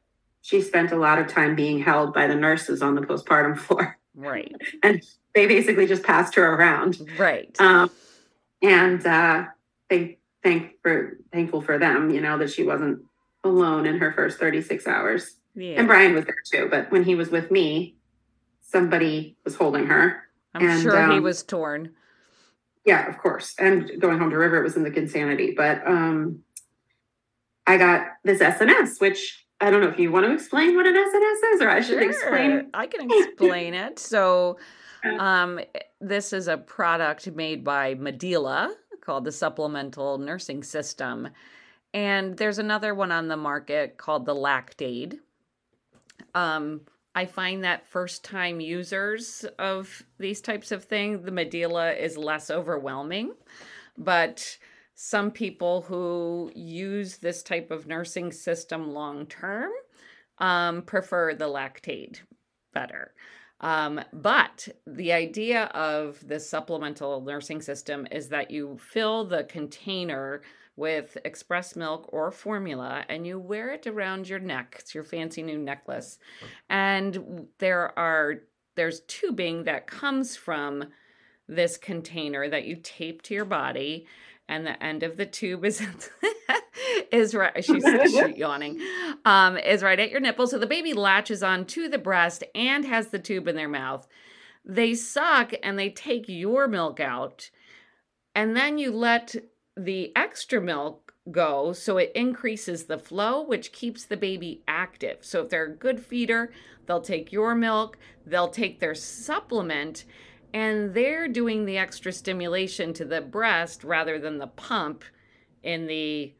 [0.42, 3.98] she spent a lot of time being held by the nurses on the postpartum floor.
[4.14, 4.54] Right.
[4.84, 5.02] and
[5.34, 7.00] they basically just passed her around.
[7.18, 7.52] Right.
[7.60, 7.90] Um,
[8.62, 9.46] and uh,
[9.90, 13.02] they thank for thankful for them, you know, that she wasn't
[13.44, 15.36] alone in her first 36 hours.
[15.54, 15.78] Yeah.
[15.78, 17.96] And Brian was there too, but when he was with me,
[18.60, 20.22] somebody was holding her.
[20.54, 21.90] I'm and, sure um, he was torn.
[22.84, 23.54] Yeah, of course.
[23.58, 25.54] And going home to River, it was in the insanity.
[25.56, 26.40] But um,
[27.66, 30.94] I got this SNS, which I don't know if you want to explain what an
[30.94, 32.10] SNS is, or I should sure.
[32.10, 32.70] explain.
[32.74, 33.98] I can explain it.
[33.98, 34.58] So,
[35.18, 35.60] um,
[36.00, 41.28] this is a product made by Medela called the Supplemental Nursing System.
[41.94, 45.20] And there's another one on the market called the Lact-Aid.
[46.34, 46.80] Um,
[47.14, 52.50] I find that first time users of these types of things, the Medela is less
[52.50, 53.34] overwhelming.
[53.96, 54.58] But
[54.96, 59.70] some people who use this type of nursing system long term
[60.38, 62.18] um, prefer the Lact-Aid
[62.72, 63.14] better.
[63.60, 70.42] Um, but the idea of the supplemental nursing system is that you fill the container
[70.76, 74.76] with express milk or formula and you wear it around your neck.
[74.80, 76.18] It's your fancy new necklace.
[76.68, 78.42] And there are
[78.76, 80.84] there's tubing that comes from
[81.48, 84.06] this container that you tape to your body
[84.48, 85.86] and the end of the tube is
[87.12, 88.80] is right she's, she's yawning
[89.24, 92.84] um is right at your nipple so the baby latches on to the breast and
[92.84, 94.06] has the tube in their mouth
[94.64, 97.50] they suck and they take your milk out
[98.34, 99.34] and then you let
[99.76, 105.18] the extra milk go so it increases the flow which keeps the baby active.
[105.22, 106.52] So if they're a good feeder
[106.86, 110.04] they'll take your milk they'll take their supplement
[110.52, 115.02] and they're doing the extra stimulation to the breast rather than the pump
[115.62, 116.32] in the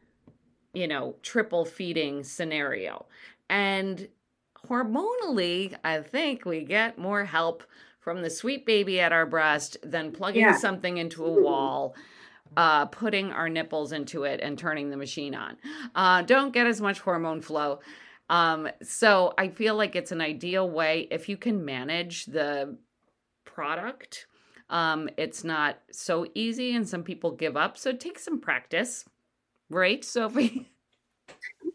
[0.73, 3.05] you know triple feeding scenario.
[3.49, 4.07] And
[4.67, 7.63] hormonally i think we get more help
[7.99, 10.57] from the sweet baby at our breast than plugging yeah.
[10.57, 11.43] something into a mm-hmm.
[11.43, 11.95] wall
[12.57, 15.57] uh, putting our nipples into it and turning the machine on.
[15.93, 17.79] Uh, don't get as much hormone flow.
[18.29, 22.77] Um, so I feel like it's an ideal way if you can manage the
[23.43, 24.27] product.
[24.69, 27.77] Um, it's not so easy, and some people give up.
[27.77, 29.05] So take some practice,
[29.69, 30.71] right, Sophie?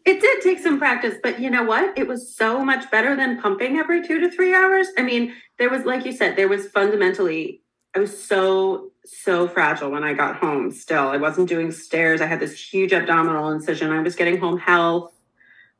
[0.03, 1.95] It did take some practice, but you know what?
[1.95, 4.87] It was so much better than pumping every two to three hours.
[4.97, 7.61] I mean, there was, like you said, there was fundamentally,
[7.95, 11.09] I was so so fragile when I got home still.
[11.09, 12.21] I wasn't doing stairs.
[12.21, 13.91] I had this huge abdominal incision.
[13.91, 15.11] I was getting home health.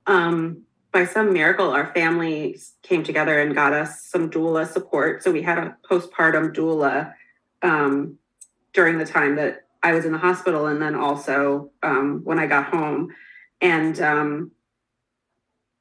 [0.08, 5.24] Um, by some miracle, our family came together and got us some doula support.
[5.24, 7.14] So we had a postpartum doula
[7.62, 8.18] um,
[8.74, 12.48] during the time that I was in the hospital and then also um, when I
[12.48, 13.14] got home.
[13.62, 14.52] And, um,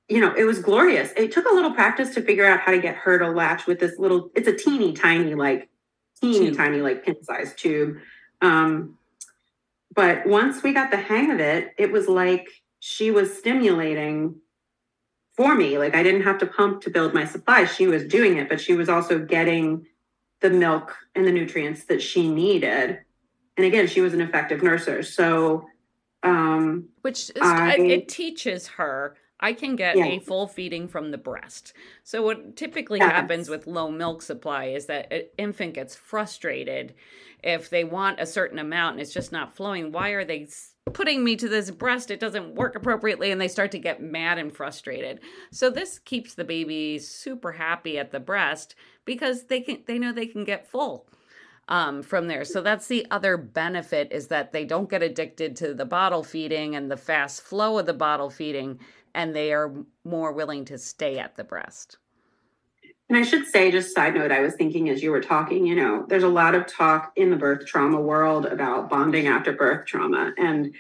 [0.08, 1.12] you know, it was glorious.
[1.16, 3.80] It took a little practice to figure out how to get her to latch with
[3.80, 5.68] this little, it's a teeny tiny, like
[6.20, 6.56] teeny tube.
[6.56, 7.98] tiny, like pin sized tube.
[8.40, 8.96] Um,
[9.94, 14.36] but once we got the hang of it, it was like she was stimulating
[15.36, 15.78] for me.
[15.78, 17.64] Like I didn't have to pump to build my supply.
[17.64, 19.86] She was doing it, but she was also getting
[20.40, 22.98] the milk and the nutrients that she needed.
[23.56, 25.04] And again, she was an effective nurser.
[25.04, 25.66] So,
[26.22, 30.04] um, which is, I, it teaches her I can get yeah.
[30.04, 31.72] a full feeding from the breast.
[32.04, 33.10] So what typically yes.
[33.10, 36.94] happens with low milk supply is that an infant gets frustrated
[37.42, 39.92] if they want a certain amount and it's just not flowing.
[39.92, 40.46] Why are they
[40.92, 42.10] putting me to this breast?
[42.10, 45.20] It doesn't work appropriately and they start to get mad and frustrated.
[45.50, 48.74] So this keeps the baby super happy at the breast
[49.04, 51.06] because they can they know they can get full.
[51.68, 52.44] Um, from there.
[52.44, 56.74] So that's the other benefit is that they don't get addicted to the bottle feeding
[56.74, 58.80] and the fast flow of the bottle feeding
[59.14, 59.72] and they are
[60.04, 61.98] more willing to stay at the breast.
[63.08, 65.74] And I should say, just side note, I was thinking as you were talking, you
[65.74, 69.84] know, there's a lot of talk in the birth trauma world about bonding after birth
[69.86, 70.32] trauma.
[70.38, 70.72] And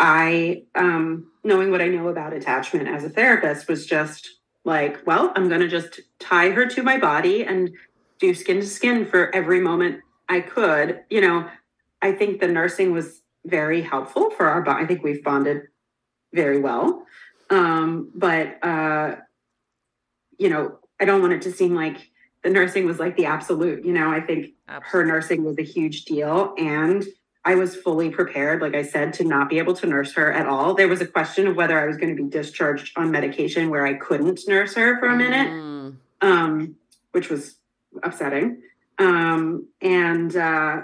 [0.00, 4.28] I, um, knowing what I know about attachment as a therapist, was just
[4.64, 7.70] like, well, I'm going to just tie her to my body and
[8.18, 11.02] do skin to skin for every moment I could.
[11.08, 11.48] You know,
[12.02, 14.82] I think the nursing was very helpful for our bond.
[14.82, 15.62] I think we've bonded
[16.34, 17.06] very well.
[17.50, 19.16] Um, but, uh,
[20.38, 22.10] you know, I don't want it to seem like
[22.42, 24.90] the nursing was like the absolute, you know, I think Absolutely.
[24.90, 26.54] her nursing was a huge deal.
[26.58, 27.04] And
[27.44, 30.46] I was fully prepared, like I said, to not be able to nurse her at
[30.46, 30.74] all.
[30.74, 33.86] There was a question of whether I was going to be discharged on medication where
[33.86, 35.96] I couldn't nurse her for a minute, mm.
[36.20, 36.76] um,
[37.12, 37.56] which was
[38.02, 38.62] upsetting.
[38.98, 40.82] Um, and uh,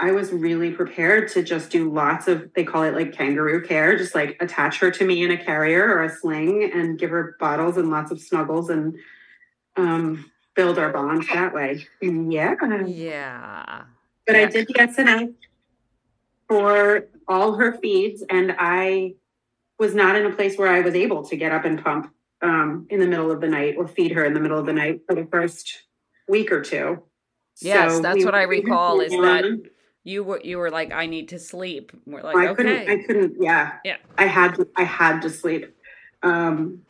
[0.00, 3.98] I was really prepared to just do lots of, they call it like kangaroo care,
[3.98, 7.36] just like attach her to me in a carrier or a sling and give her
[7.38, 8.96] bottles and lots of snuggles and
[9.76, 11.86] um, build our bond that way.
[12.00, 12.54] Yeah.
[12.86, 13.82] Yeah.
[14.26, 14.42] But yeah.
[14.42, 15.34] I did the SNS
[16.48, 19.16] for all her feeds, and I
[19.78, 22.86] was not in a place where I was able to get up and pump um,
[22.88, 25.02] in the middle of the night or feed her in the middle of the night
[25.06, 25.82] for the first
[26.26, 27.02] week or two.
[27.60, 29.44] Yes, so that's we, what I recall is that
[30.04, 31.92] you were you were like, I need to sleep.
[32.06, 32.54] We're like, I okay.
[32.54, 33.72] couldn't I couldn't yeah.
[33.84, 33.96] Yeah.
[34.16, 35.74] I had to I had to sleep.
[36.22, 36.82] Um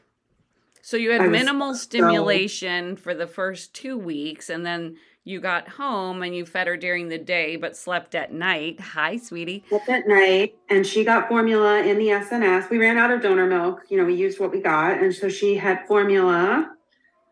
[0.83, 5.69] so you had minimal stimulation so, for the first two weeks and then you got
[5.69, 8.81] home and you fed her during the day but slept at night.
[8.81, 9.65] Hi, sweetie.
[9.69, 12.71] Slept at night and she got formula in the SNS.
[12.71, 13.83] We ran out of donor milk.
[13.89, 15.03] You know, we used what we got.
[15.03, 16.71] And so she had formula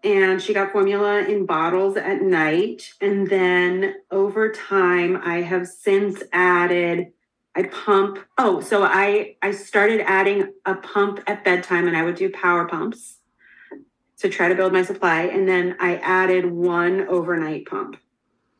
[0.04, 2.92] and she got formula in bottles at night.
[3.00, 7.12] And then over time, I have since added.
[7.54, 8.20] I pump.
[8.36, 12.66] Oh, so I I started adding a pump at bedtime, and I would do power
[12.68, 13.16] pumps
[14.18, 15.22] to try to build my supply.
[15.22, 17.96] And then I added one overnight pump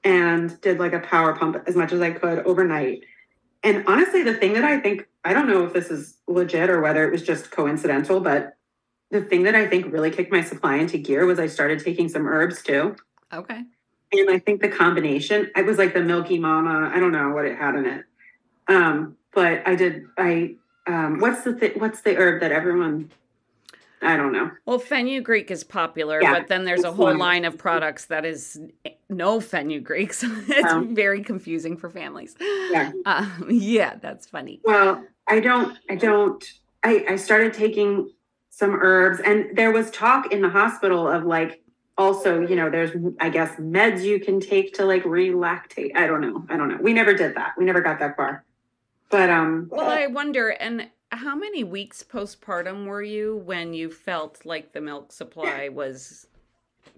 [0.05, 3.05] and did like a power pump as much as I could overnight.
[3.62, 6.80] And honestly, the thing that I think, I don't know if this is legit or
[6.80, 8.57] whether it was just coincidental, but
[9.11, 12.09] the thing that I think really kicked my supply into gear was I started taking
[12.09, 12.96] some herbs too.
[13.32, 13.62] Okay.
[14.12, 16.90] And I think the combination, I was like the Milky Mama.
[16.94, 18.04] I don't know what it had in it.
[18.68, 20.54] Um, but I did, I,
[20.86, 23.11] um, what's the, th- what's the herb that everyone
[24.00, 24.50] I don't know.
[24.64, 28.61] Well, fenugreek is popular, yeah, but then there's a whole line of products that is
[29.09, 32.36] no fenugreek, so it's um, very confusing for families.
[32.40, 34.61] Yeah, uh, yeah, that's funny.
[34.64, 36.44] Well, I don't, I don't.
[36.84, 38.11] I, I started taking
[38.59, 41.62] some herbs, and there was talk in the hospital of like
[41.96, 42.90] also, you know, there's
[43.20, 45.96] I guess meds you can take to like relactate.
[45.96, 46.44] I don't know.
[46.48, 46.78] I don't know.
[46.80, 47.52] We never did that.
[47.56, 48.44] We never got that far.
[49.11, 49.68] But um.
[49.70, 54.80] Well, I wonder, and how many weeks postpartum were you when you felt like the
[54.80, 56.26] milk supply was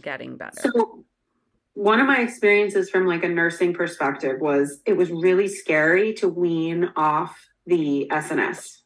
[0.00, 0.62] getting better?
[0.62, 1.04] So,
[1.74, 6.28] one of my experiences from like a nursing perspective was it was really scary to
[6.28, 8.79] wean off the SNS.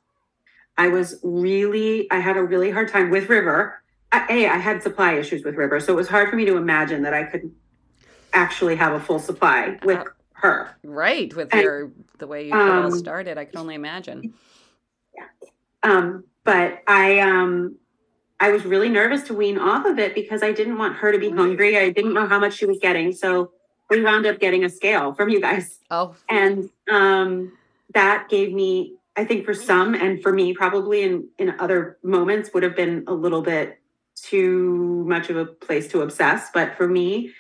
[0.77, 3.83] I was really, I had a really hard time with River.
[4.12, 6.57] I, a, I had supply issues with River, so it was hard for me to
[6.57, 7.53] imagine that I could
[8.33, 10.77] actually have a full supply with uh, her.
[10.83, 14.35] Right, with and, your the way you um, all started, I can only imagine.
[15.83, 17.77] Um, but I um
[18.41, 21.18] I was really nervous to wean off of it because I didn't want her to
[21.18, 21.79] be hungry.
[21.79, 23.12] I didn't know how much she was getting.
[23.12, 23.53] So
[23.91, 25.79] we wound up getting a scale from you guys.
[25.91, 26.14] Oh.
[26.29, 27.53] And um
[27.95, 32.51] that gave me, I think for some and for me probably in in other moments
[32.53, 33.81] would have been a little bit
[34.15, 36.51] too much of a place to obsess.
[36.53, 37.33] But for me,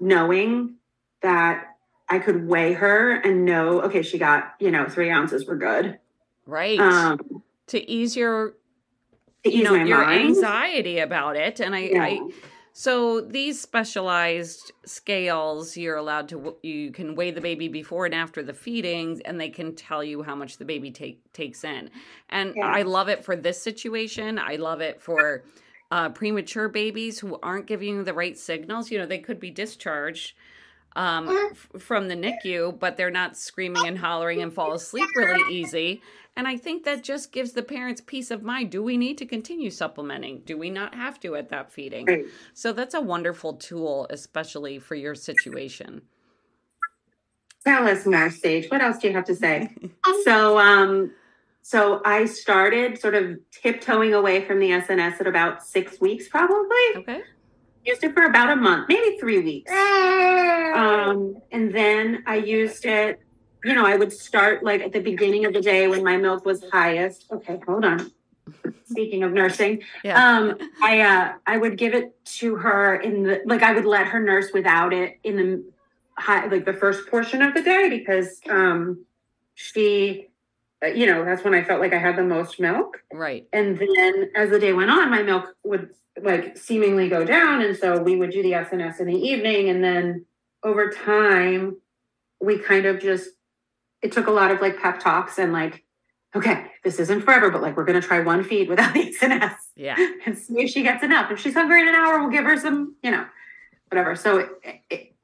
[0.00, 0.76] knowing
[1.22, 1.76] that
[2.08, 5.98] I could weigh her and know, okay, she got, you know, three ounces, we're good.
[6.46, 6.78] Right.
[6.78, 8.54] Um, to ease your
[9.44, 10.28] to you know your mind.
[10.28, 12.02] anxiety about it and I, yeah.
[12.02, 12.20] I
[12.80, 18.40] so these specialized scales you're allowed to you can weigh the baby before and after
[18.40, 21.90] the feedings and they can tell you how much the baby take takes in.
[22.28, 22.68] And yeah.
[22.68, 24.38] i love it for this situation.
[24.38, 25.42] I love it for
[25.90, 28.92] uh, premature babies who aren't giving you the right signals.
[28.92, 30.34] You know they could be discharged
[30.98, 35.54] um, f- from the NICU, but they're not screaming and hollering and fall asleep really
[35.54, 36.02] easy.
[36.36, 38.70] And I think that just gives the parents peace of mind.
[38.70, 40.42] Do we need to continue supplementing?
[40.44, 42.28] Do we not have to at that feeding?
[42.52, 46.02] So that's a wonderful tool, especially for your situation.
[47.64, 48.68] Tell us, Nurse Sage.
[48.70, 49.70] What else do you have to say?
[50.24, 51.12] so, um,
[51.62, 56.76] so I started sort of tiptoeing away from the SNS at about six weeks, probably.
[56.96, 57.22] Okay.
[57.88, 59.72] Used it for about a month, maybe three weeks.
[59.72, 63.20] Um, and then I used it
[63.64, 66.44] you know, I would start like at the beginning of the day when my milk
[66.44, 67.26] was highest.
[67.30, 68.10] Okay, hold on.
[68.84, 70.38] Speaking of nursing, yeah.
[70.38, 74.06] um, I uh, I would give it to her in the like I would let
[74.06, 75.64] her nurse without it in the
[76.16, 79.04] high like the first portion of the day because um,
[79.54, 80.28] she
[80.82, 83.02] you know, that's when I felt like I had the most milk.
[83.12, 83.48] Right.
[83.52, 85.90] And then as the day went on, my milk would
[86.22, 87.62] like seemingly go down.
[87.62, 89.68] And so we would do the SNS in the evening.
[89.68, 90.24] And then
[90.62, 91.76] over time,
[92.40, 93.30] we kind of just,
[94.02, 95.84] it took a lot of like pep talks and like,
[96.36, 99.56] okay, this isn't forever, but like we're going to try one feed without the SNS.
[99.74, 99.96] Yeah.
[100.26, 101.30] And see if she gets enough.
[101.30, 103.26] If she's hungry in an hour, we'll give her some, you know,
[103.90, 104.14] whatever.
[104.14, 105.14] So it, it,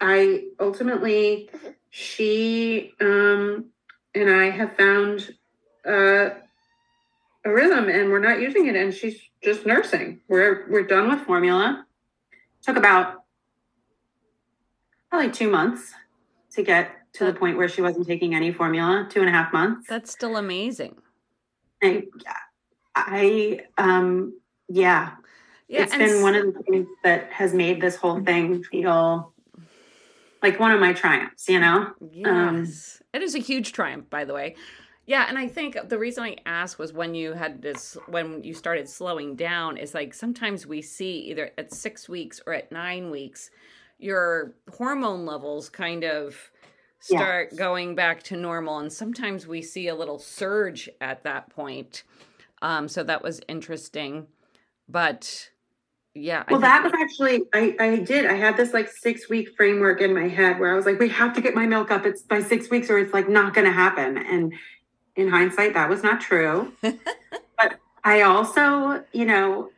[0.00, 1.50] I ultimately,
[1.90, 3.66] she um,
[4.18, 5.34] and I have found
[5.86, 6.30] uh,
[7.44, 8.76] a rhythm and we're not using it.
[8.76, 10.20] And she's just nursing.
[10.28, 11.86] We're, we're done with formula.
[12.62, 13.22] Took about
[15.08, 15.92] probably two months
[16.52, 19.52] to get to the point where she wasn't taking any formula, two and a half
[19.52, 19.88] months.
[19.88, 20.96] That's still amazing.
[21.82, 22.04] I,
[22.94, 24.38] I, um,
[24.68, 25.12] yeah.
[25.68, 29.32] yeah it's been one of the things that has made this whole thing feel
[30.42, 31.92] like one of my triumphs, you know?
[32.00, 33.00] Um, yes.
[33.00, 34.56] Um, it is a huge triumph, by the way.
[35.06, 38.52] Yeah, and I think the reason I asked was when you had this, when you
[38.52, 43.10] started slowing down, is like sometimes we see either at six weeks or at nine
[43.10, 43.50] weeks,
[43.98, 46.50] your hormone levels kind of
[47.00, 48.80] start going back to normal.
[48.80, 52.02] And sometimes we see a little surge at that point.
[52.60, 54.26] Um, so that was interesting.
[54.88, 55.50] But
[56.18, 56.44] yeah.
[56.50, 58.26] Well, that was actually, I, I did.
[58.26, 61.08] I had this like six week framework in my head where I was like, we
[61.10, 62.04] have to get my milk up.
[62.04, 64.18] It's by six weeks or it's like not going to happen.
[64.18, 64.52] And
[65.16, 66.72] in hindsight, that was not true.
[66.82, 69.70] but I also, you know,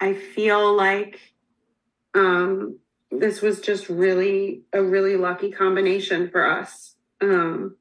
[0.00, 1.20] I feel like
[2.14, 2.78] um,
[3.10, 6.94] this was just really a really lucky combination for us.
[7.20, 7.76] Um,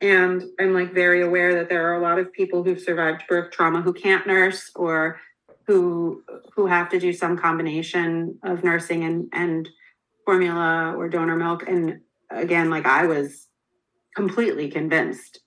[0.00, 3.52] and I'm like very aware that there are a lot of people who've survived birth
[3.52, 5.20] trauma who can't nurse or
[5.66, 6.22] who
[6.54, 9.68] who have to do some combination of nursing and and
[10.24, 11.64] formula or donor milk.
[11.68, 12.00] And
[12.30, 13.48] again, like I was
[14.14, 15.40] completely convinced.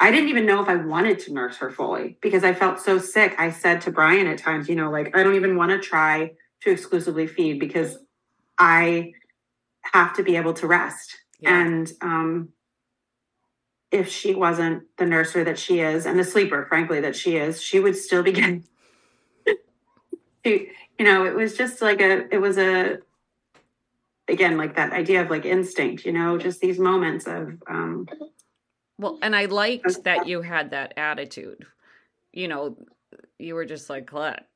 [0.00, 2.98] I didn't even know if I wanted to nurse her fully because I felt so
[2.98, 3.34] sick.
[3.38, 6.32] I said to Brian at times, you know, like I don't even want to try
[6.62, 7.98] to exclusively feed because
[8.58, 9.12] I
[9.92, 11.16] have to be able to rest.
[11.40, 11.60] Yeah.
[11.60, 12.48] And um,
[13.90, 17.62] if she wasn't the nurser that she is and the sleeper, frankly, that she is,
[17.62, 18.64] she would still be getting.
[20.44, 20.68] You
[21.00, 22.98] know, it was just like a, it was a,
[24.28, 27.62] again, like that idea of like instinct, you know, just these moments of.
[27.68, 28.08] Um,
[28.98, 31.66] well, and I liked that you had that attitude.
[32.32, 32.76] You know,
[33.38, 34.46] you were just like, Colette,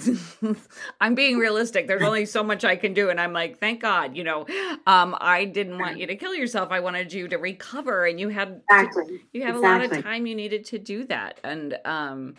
[1.00, 1.86] I'm being realistic.
[1.86, 3.10] There's only so much I can do.
[3.10, 4.46] And I'm like, thank God, you know,
[4.86, 6.70] um, I didn't want you to kill yourself.
[6.72, 8.06] I wanted you to recover.
[8.06, 9.20] And you had, exactly.
[9.32, 9.86] you had exactly.
[9.86, 11.38] a lot of time you needed to do that.
[11.44, 12.34] And, um,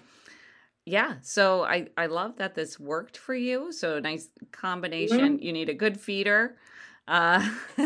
[0.86, 3.72] yeah, so I, I love that this worked for you.
[3.72, 5.36] So nice combination.
[5.38, 5.44] Mm-hmm.
[5.44, 6.58] You need a good feeder.
[7.08, 7.44] Uh,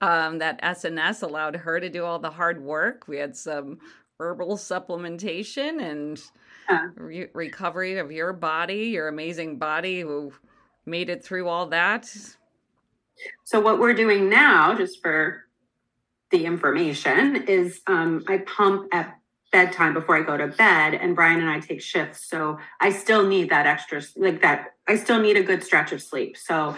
[0.00, 3.06] um, that SNS allowed her to do all the hard work.
[3.06, 3.78] We had some
[4.18, 6.22] herbal supplementation and
[6.94, 10.32] re- recovery of your body, your amazing body who
[10.86, 12.10] made it through all that.
[13.44, 15.44] So, what we're doing now, just for
[16.30, 19.19] the information, is um, I pump at
[19.52, 22.24] bedtime before I go to bed, and Brian and I take shifts.
[22.26, 26.02] So, I still need that extra, like that, I still need a good stretch of
[26.02, 26.36] sleep.
[26.36, 26.76] So,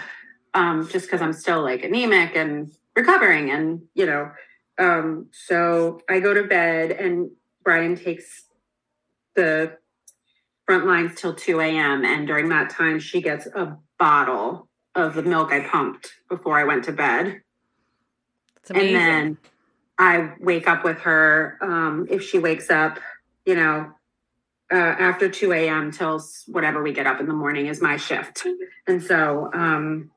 [0.54, 4.30] um, just because I'm still like anemic and recovering, and you know,
[4.78, 7.30] um, so I go to bed, and
[7.64, 8.44] Brian takes
[9.34, 9.76] the
[10.66, 12.04] front lines till 2 a.m.
[12.04, 16.64] And during that time, she gets a bottle of the milk I pumped before I
[16.64, 17.42] went to bed.
[18.70, 19.38] And then
[19.98, 21.58] I wake up with her.
[21.60, 22.98] Um, if she wakes up,
[23.44, 23.92] you know,
[24.72, 25.90] uh, after 2 a.m.
[25.90, 28.46] till whatever we get up in the morning is my shift.
[28.86, 30.10] And so um,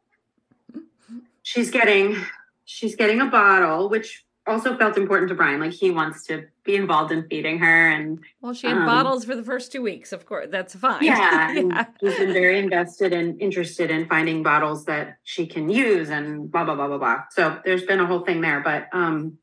[1.44, 2.18] she's getting
[2.64, 5.60] she's getting a bottle, which also felt important to Brian.
[5.60, 7.90] Like he wants to be involved in feeding her.
[7.90, 10.12] And well, she had um, bottles for the first two weeks.
[10.12, 11.04] Of course, that's fine.
[11.04, 11.86] Yeah, yeah.
[12.00, 16.64] she's been very invested and interested in finding bottles that she can use, and blah
[16.64, 17.24] blah blah blah blah.
[17.32, 19.38] So there's been a whole thing there, but um,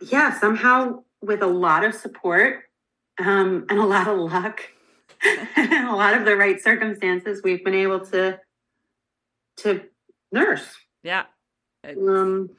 [0.00, 2.64] yeah, somehow with a lot of support
[3.18, 4.62] um, and a lot of luck
[5.56, 8.38] and a lot of the right circumstances, we've been able to
[9.58, 9.82] to
[10.32, 10.66] nurse.
[11.02, 11.24] Yeah.
[11.84, 12.50] Um,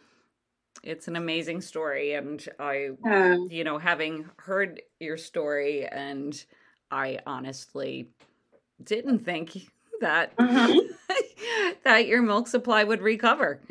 [0.84, 2.90] it's an amazing story and i
[3.50, 6.46] you know having heard your story and
[6.90, 8.10] i honestly
[8.84, 9.58] didn't think
[10.00, 10.80] that mm-hmm.
[11.84, 13.62] that your milk supply would recover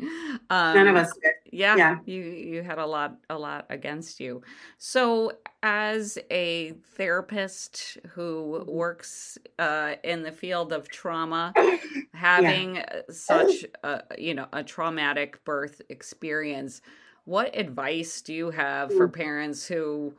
[0.49, 4.19] um, none of us did yeah, yeah you you had a lot a lot against
[4.19, 4.41] you
[4.77, 5.31] so
[5.63, 8.71] as a therapist who mm-hmm.
[8.71, 11.53] works uh, in the field of trauma
[12.13, 13.01] having yeah.
[13.09, 16.81] such a, you know a traumatic birth experience
[17.25, 19.13] what advice do you have for mm.
[19.13, 20.13] parents who,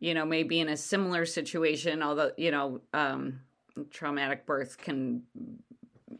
[0.00, 3.40] you know, may be in a similar situation, although, you know, um,
[3.90, 5.22] traumatic birth can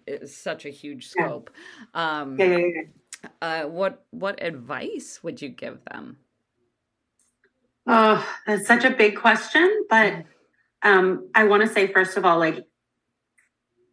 [0.07, 1.51] is such a huge scope.
[1.95, 2.21] Yeah.
[2.21, 2.83] Um, yeah, yeah, yeah.
[3.43, 6.19] Uh, what what advice would you give them?
[7.87, 10.25] Oh, that's such a big question, but mm.
[10.83, 12.65] um, I want to say first of all, like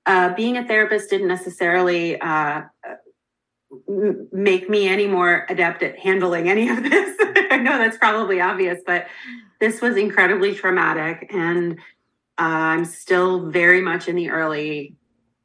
[0.05, 2.63] uh, being a therapist didn't necessarily uh,
[4.31, 7.17] make me any more adept at handling any of this.
[7.51, 9.07] I know that's probably obvious, but
[9.59, 11.79] this was incredibly traumatic, and
[12.37, 14.95] uh, I'm still very much in the early,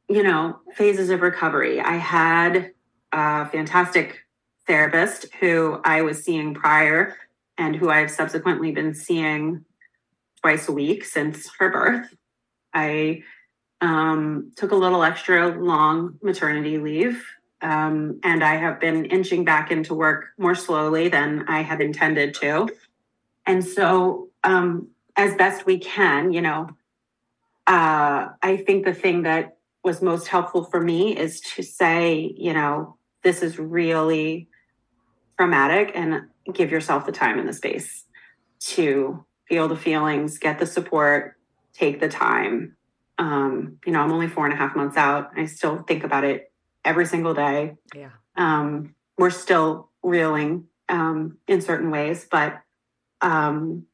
[0.09, 1.79] you know, phases of recovery.
[1.79, 2.71] I had
[3.11, 4.19] a fantastic
[4.67, 7.15] therapist who I was seeing prior,
[7.57, 9.65] and who I've subsequently been seeing
[10.41, 12.15] twice a week since her birth.
[12.73, 13.23] I
[13.81, 17.23] um, took a little extra long maternity leave
[17.61, 22.33] um, and I have been inching back into work more slowly than I had intended
[22.35, 22.69] to.
[23.45, 26.69] And so, um, as best we can, you know,
[27.67, 32.53] uh, I think the thing that was most helpful for me is to say, you
[32.53, 34.47] know, this is really
[35.37, 38.05] traumatic and give yourself the time and the space
[38.59, 41.35] to feel the feelings, get the support,
[41.73, 42.75] take the time.
[43.17, 45.31] Um, you know, I'm only four and a half months out.
[45.35, 46.51] I still think about it
[46.83, 47.75] every single day.
[47.95, 48.11] Yeah.
[48.35, 52.61] Um, we're still reeling um, in certain ways, but
[53.21, 53.85] um,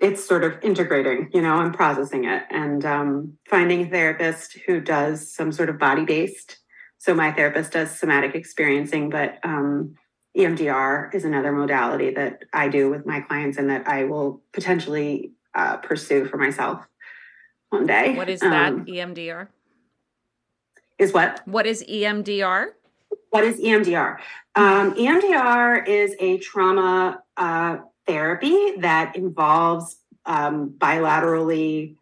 [0.00, 4.80] it's sort of integrating, you know, I'm processing it and um, finding a therapist who
[4.80, 6.58] does some sort of body based.
[6.98, 9.94] So my therapist does somatic experiencing, but um,
[10.36, 15.32] EMDR is another modality that I do with my clients and that I will potentially
[15.54, 16.86] uh, pursue for myself
[17.70, 18.14] one day.
[18.14, 19.48] What is that um, EMDR?
[20.98, 21.40] is what?
[21.46, 22.66] What is EMDR?
[23.30, 24.18] What is EMDR?
[24.54, 29.96] Um, EMDR is a trauma uh, therapy that involves
[30.26, 31.96] um, bilaterally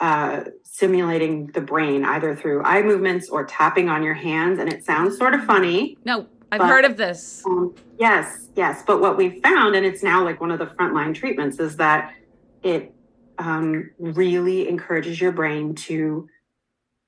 [0.00, 4.58] uh, simulating the brain either through eye movements or tapping on your hands.
[4.58, 5.96] And it sounds sort of funny.
[6.04, 7.42] No, I've but, heard of this.
[7.46, 8.82] Um, yes, yes.
[8.86, 12.14] But what we've found, and it's now like one of the frontline treatments, is that
[12.62, 12.94] it
[13.38, 16.28] um, really encourages your brain to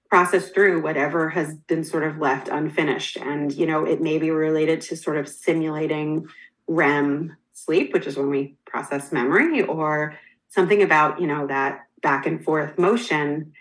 [0.09, 3.17] process through whatever has been sort of left unfinished.
[3.17, 6.27] And, you know, it may be related to sort of simulating
[6.67, 10.19] REM sleep, which is when we process memory, or
[10.49, 13.53] something about, you know, that back and forth motion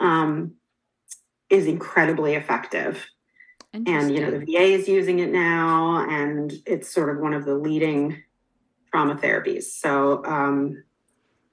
[0.00, 0.54] um,
[1.50, 3.06] is incredibly effective.
[3.74, 7.46] And, you know, the VA is using it now, and it's sort of one of
[7.46, 8.22] the leading
[8.90, 9.62] trauma therapies.
[9.62, 10.84] So, um,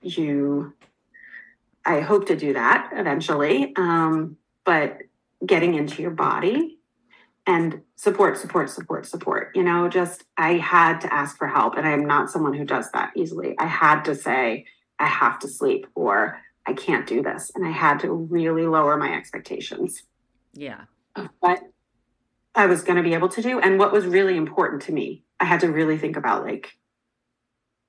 [0.02, 0.74] you
[1.86, 3.74] I hope to do that eventually.
[3.76, 5.00] Um, but
[5.46, 6.78] getting into your body
[7.48, 9.52] and support, support, support, support.
[9.56, 12.66] You know, just I had to ask for help, and I am not someone who
[12.66, 13.56] does that easily.
[13.58, 14.66] I had to say,
[15.00, 17.52] I have to sleep, or I can't do this.
[17.56, 20.04] And I had to really lower my expectations.
[20.54, 20.82] Yeah.
[21.16, 21.62] Of what
[22.56, 25.24] I was going to be able to do and what was really important to me.
[25.40, 26.78] I had to really think about, like,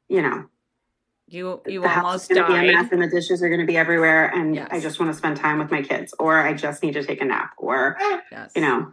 [0.09, 0.47] you know,
[1.27, 2.49] you you the almost died.
[2.49, 4.69] Be a mess and the dishes are going to be everywhere, and yes.
[4.71, 7.21] I just want to spend time with my kids, or I just need to take
[7.21, 7.97] a nap, or
[8.33, 8.51] yes.
[8.57, 8.93] you know,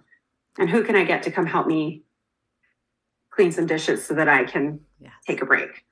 [0.60, 2.04] and who can I get to come help me
[3.32, 5.14] clean some dishes so that I can yes.
[5.26, 5.86] take a break?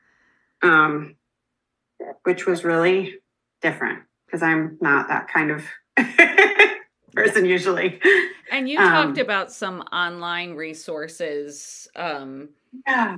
[0.61, 1.15] Um,
[2.23, 3.15] which was really
[3.61, 5.63] different because I'm not that kind of
[7.13, 7.99] person usually.
[8.51, 11.87] And you um, talked about some online resources.
[11.95, 12.49] Um,
[12.85, 13.17] yeah.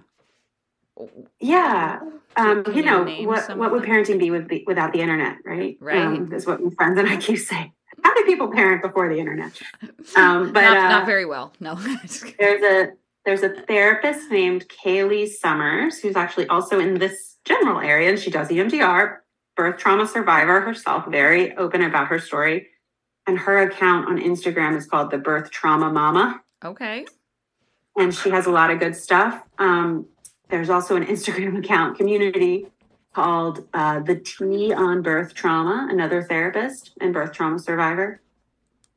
[1.39, 1.99] yeah.
[2.35, 5.77] um, you know what what would parenting be, with, without the internet right?
[5.79, 5.97] Right.
[5.97, 7.73] Um, is what my friends and i keep saying.
[8.03, 9.51] How do people parent before the internet?
[10.15, 11.51] Um, but not, uh, not very well.
[11.59, 11.75] No.
[12.39, 12.91] there's a
[13.28, 18.32] there's a therapist named kaylee summers who's actually also in this general area and she
[18.32, 19.17] does emdr
[19.57, 22.67] birth trauma survivor herself very open about her story.
[23.25, 26.41] And her account on instagram is called the birth trauma mama.
[26.63, 27.05] Okay.
[27.97, 29.43] And she has a lot of good stuff.
[29.59, 30.05] Um,
[30.49, 32.67] there's also an Instagram account community
[33.13, 38.21] called uh, the T on Birth Trauma, another therapist and birth trauma survivor.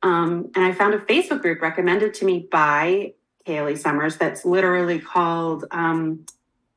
[0.03, 3.15] Um, and I found a Facebook group recommended to me by
[3.47, 6.27] Kaylee Summers that's literally called um,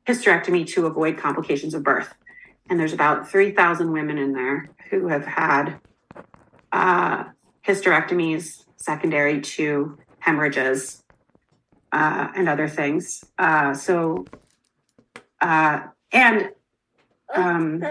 [0.06, 2.14] Hysterectomy to Avoid Complications of Birth.
[2.68, 5.78] And there's about 3,000 women in there who have had
[6.72, 7.24] uh,
[7.66, 11.02] hysterectomies secondary to hemorrhages
[11.92, 13.24] uh, and other things.
[13.38, 14.24] Uh, so
[15.40, 15.80] uh,
[16.12, 16.50] and
[17.34, 17.84] um,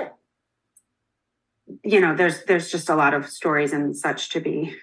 [1.83, 4.75] you know, there's there's just a lot of stories and such to be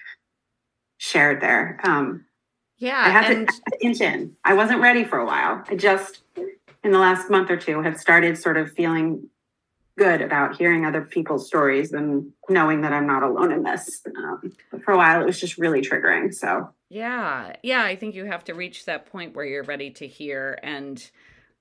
[0.97, 1.79] shared there.
[1.83, 2.25] Um,
[2.81, 2.99] Yeah.
[2.99, 3.47] I had, and...
[3.47, 4.35] to, to inch in.
[4.43, 5.63] I wasn't ready for a while.
[5.69, 9.29] I just, in the last month or two, have started sort of feeling
[9.97, 14.01] good about hearing other people's stories and knowing that I'm not alone in this.
[14.17, 16.33] Um, but for a while, it was just really triggering.
[16.33, 17.55] So, yeah.
[17.61, 17.83] Yeah.
[17.83, 20.57] I think you have to reach that point where you're ready to hear.
[20.63, 21.07] And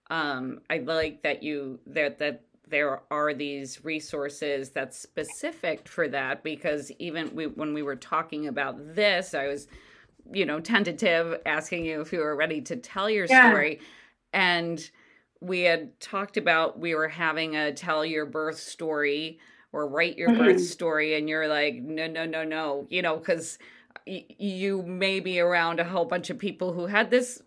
[0.09, 6.45] um, I like that you, that, that, there are these resources that's specific for that
[6.45, 9.67] because even we, when we were talking about this, I was,
[10.33, 13.51] you know, tentative asking you if you were ready to tell your yeah.
[13.51, 13.81] story.
[14.33, 14.91] And
[15.41, 19.39] we had talked about we were having a tell your birth story
[19.73, 20.45] or write your mm-hmm.
[20.45, 23.59] birth story and you're like no no no no you know because
[24.07, 27.43] y- you may be around a whole bunch of people who had this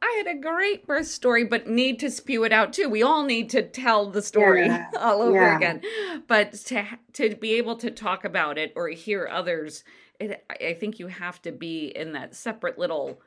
[0.00, 2.88] I had a great birth story, but need to spew it out too.
[2.88, 4.86] We all need to tell the story yeah.
[5.00, 5.56] all over yeah.
[5.56, 5.82] again.
[6.28, 9.82] But to to be able to talk about it or hear others,
[10.20, 13.20] it, I think you have to be in that separate little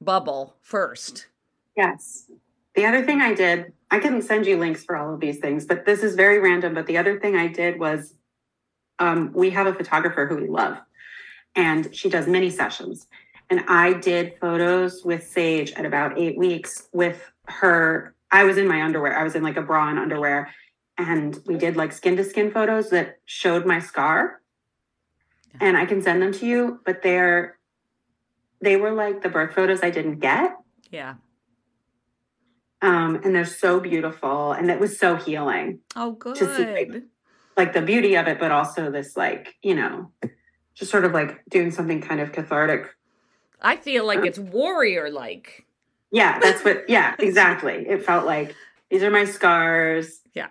[0.00, 1.26] bubble first.
[1.76, 2.30] Yes.
[2.74, 5.64] The other thing I did, I can send you links for all of these things,
[5.64, 6.74] but this is very random.
[6.74, 8.14] But the other thing I did was
[8.98, 10.78] um, we have a photographer who we love,
[11.54, 13.06] and she does mini sessions.
[13.50, 18.14] And I did photos with Sage at about eight weeks with her.
[18.30, 20.50] I was in my underwear, I was in like a bra and underwear.
[20.98, 24.40] And we did like skin to skin photos that showed my scar.
[25.60, 27.58] And I can send them to you, but they're,
[28.60, 30.56] they were like the birth photos I didn't get.
[30.90, 31.14] Yeah.
[32.80, 35.80] Um, and they're so beautiful, and it was so healing.
[35.96, 36.36] Oh, good.
[36.36, 37.02] To see like,
[37.56, 40.12] like the beauty of it, but also this like you know,
[40.76, 42.94] just sort of like doing something kind of cathartic.
[43.60, 45.66] I feel like it's warrior like.
[46.12, 46.84] Yeah, that's what.
[46.88, 47.84] Yeah, exactly.
[47.88, 48.54] It felt like
[48.90, 50.20] these are my scars.
[50.34, 50.48] Yeah,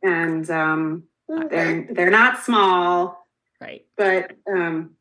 [0.00, 3.17] and um, they're they're not small,
[3.60, 3.86] right?
[3.96, 4.94] But um,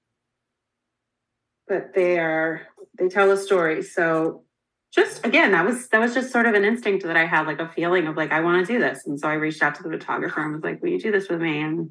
[1.68, 2.62] but they are
[2.98, 3.84] they tell a story.
[3.84, 4.44] So
[4.92, 7.60] just again that was that was just sort of an instinct that i had like
[7.60, 9.84] a feeling of like i want to do this and so i reached out to
[9.84, 11.90] the photographer and was like will you do this with me and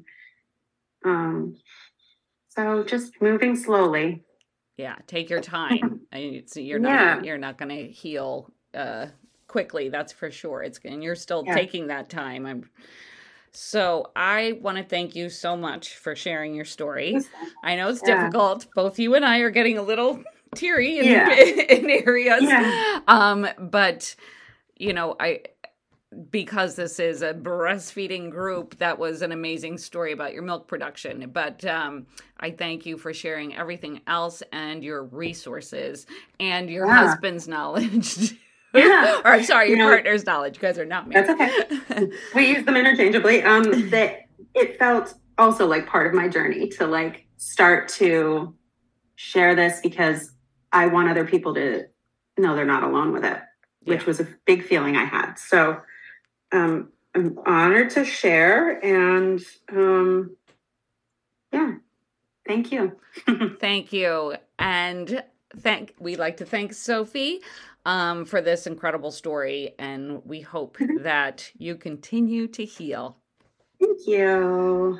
[1.05, 1.55] um
[2.49, 4.23] so just moving slowly
[4.77, 7.23] yeah take your time you're not yeah.
[7.23, 9.05] you're not going to heal uh
[9.47, 11.53] quickly that's for sure it's and you're still yeah.
[11.53, 12.69] taking that time i'm
[13.51, 17.17] so I want to thank you so much for sharing your story.
[17.63, 18.21] I know it's yeah.
[18.21, 18.67] difficult.
[18.75, 20.23] Both you and I are getting a little
[20.55, 21.31] teary in, yeah.
[21.33, 22.43] in areas.
[22.43, 22.99] Yeah.
[23.07, 24.15] Um, but
[24.77, 25.41] you know, I
[26.31, 31.29] because this is a breastfeeding group, that was an amazing story about your milk production.
[31.31, 32.07] But um,
[32.39, 36.05] I thank you for sharing everything else and your resources
[36.39, 37.09] and your yeah.
[37.09, 38.35] husband's knowledge.
[38.73, 39.21] Yeah.
[39.25, 40.57] or I'm sorry, your you know, partner's knowledge.
[40.57, 41.27] You guys are not married.
[41.27, 42.09] That's okay.
[42.35, 43.43] we use them interchangeably.
[43.43, 44.21] Um, that
[44.53, 48.55] it felt also like part of my journey to like start to
[49.15, 50.31] share this because
[50.71, 51.85] I want other people to
[52.37, 53.39] know they're not alone with it,
[53.83, 54.05] which yeah.
[54.05, 55.35] was a big feeling I had.
[55.35, 55.79] So
[56.51, 59.41] um, I'm honored to share and
[59.71, 60.35] um,
[61.51, 61.75] yeah,
[62.47, 62.97] thank you.
[63.59, 64.35] thank you.
[64.59, 65.23] And
[65.59, 67.41] thank we like to thank Sophie
[67.87, 73.17] um, for this incredible story and we hope that you continue to heal.
[73.79, 74.99] Thank you.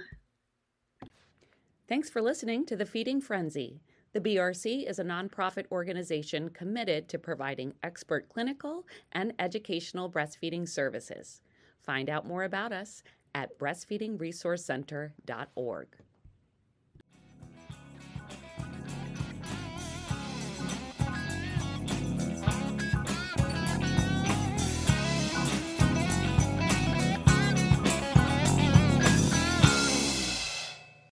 [1.90, 3.82] Thanks for listening to the Feeding Frenzy.
[4.14, 11.42] The BRC is a nonprofit organization committed to providing expert clinical and educational breastfeeding services.
[11.82, 13.04] Find out more about us
[13.36, 15.88] at breastfeedingresourcecenter.org.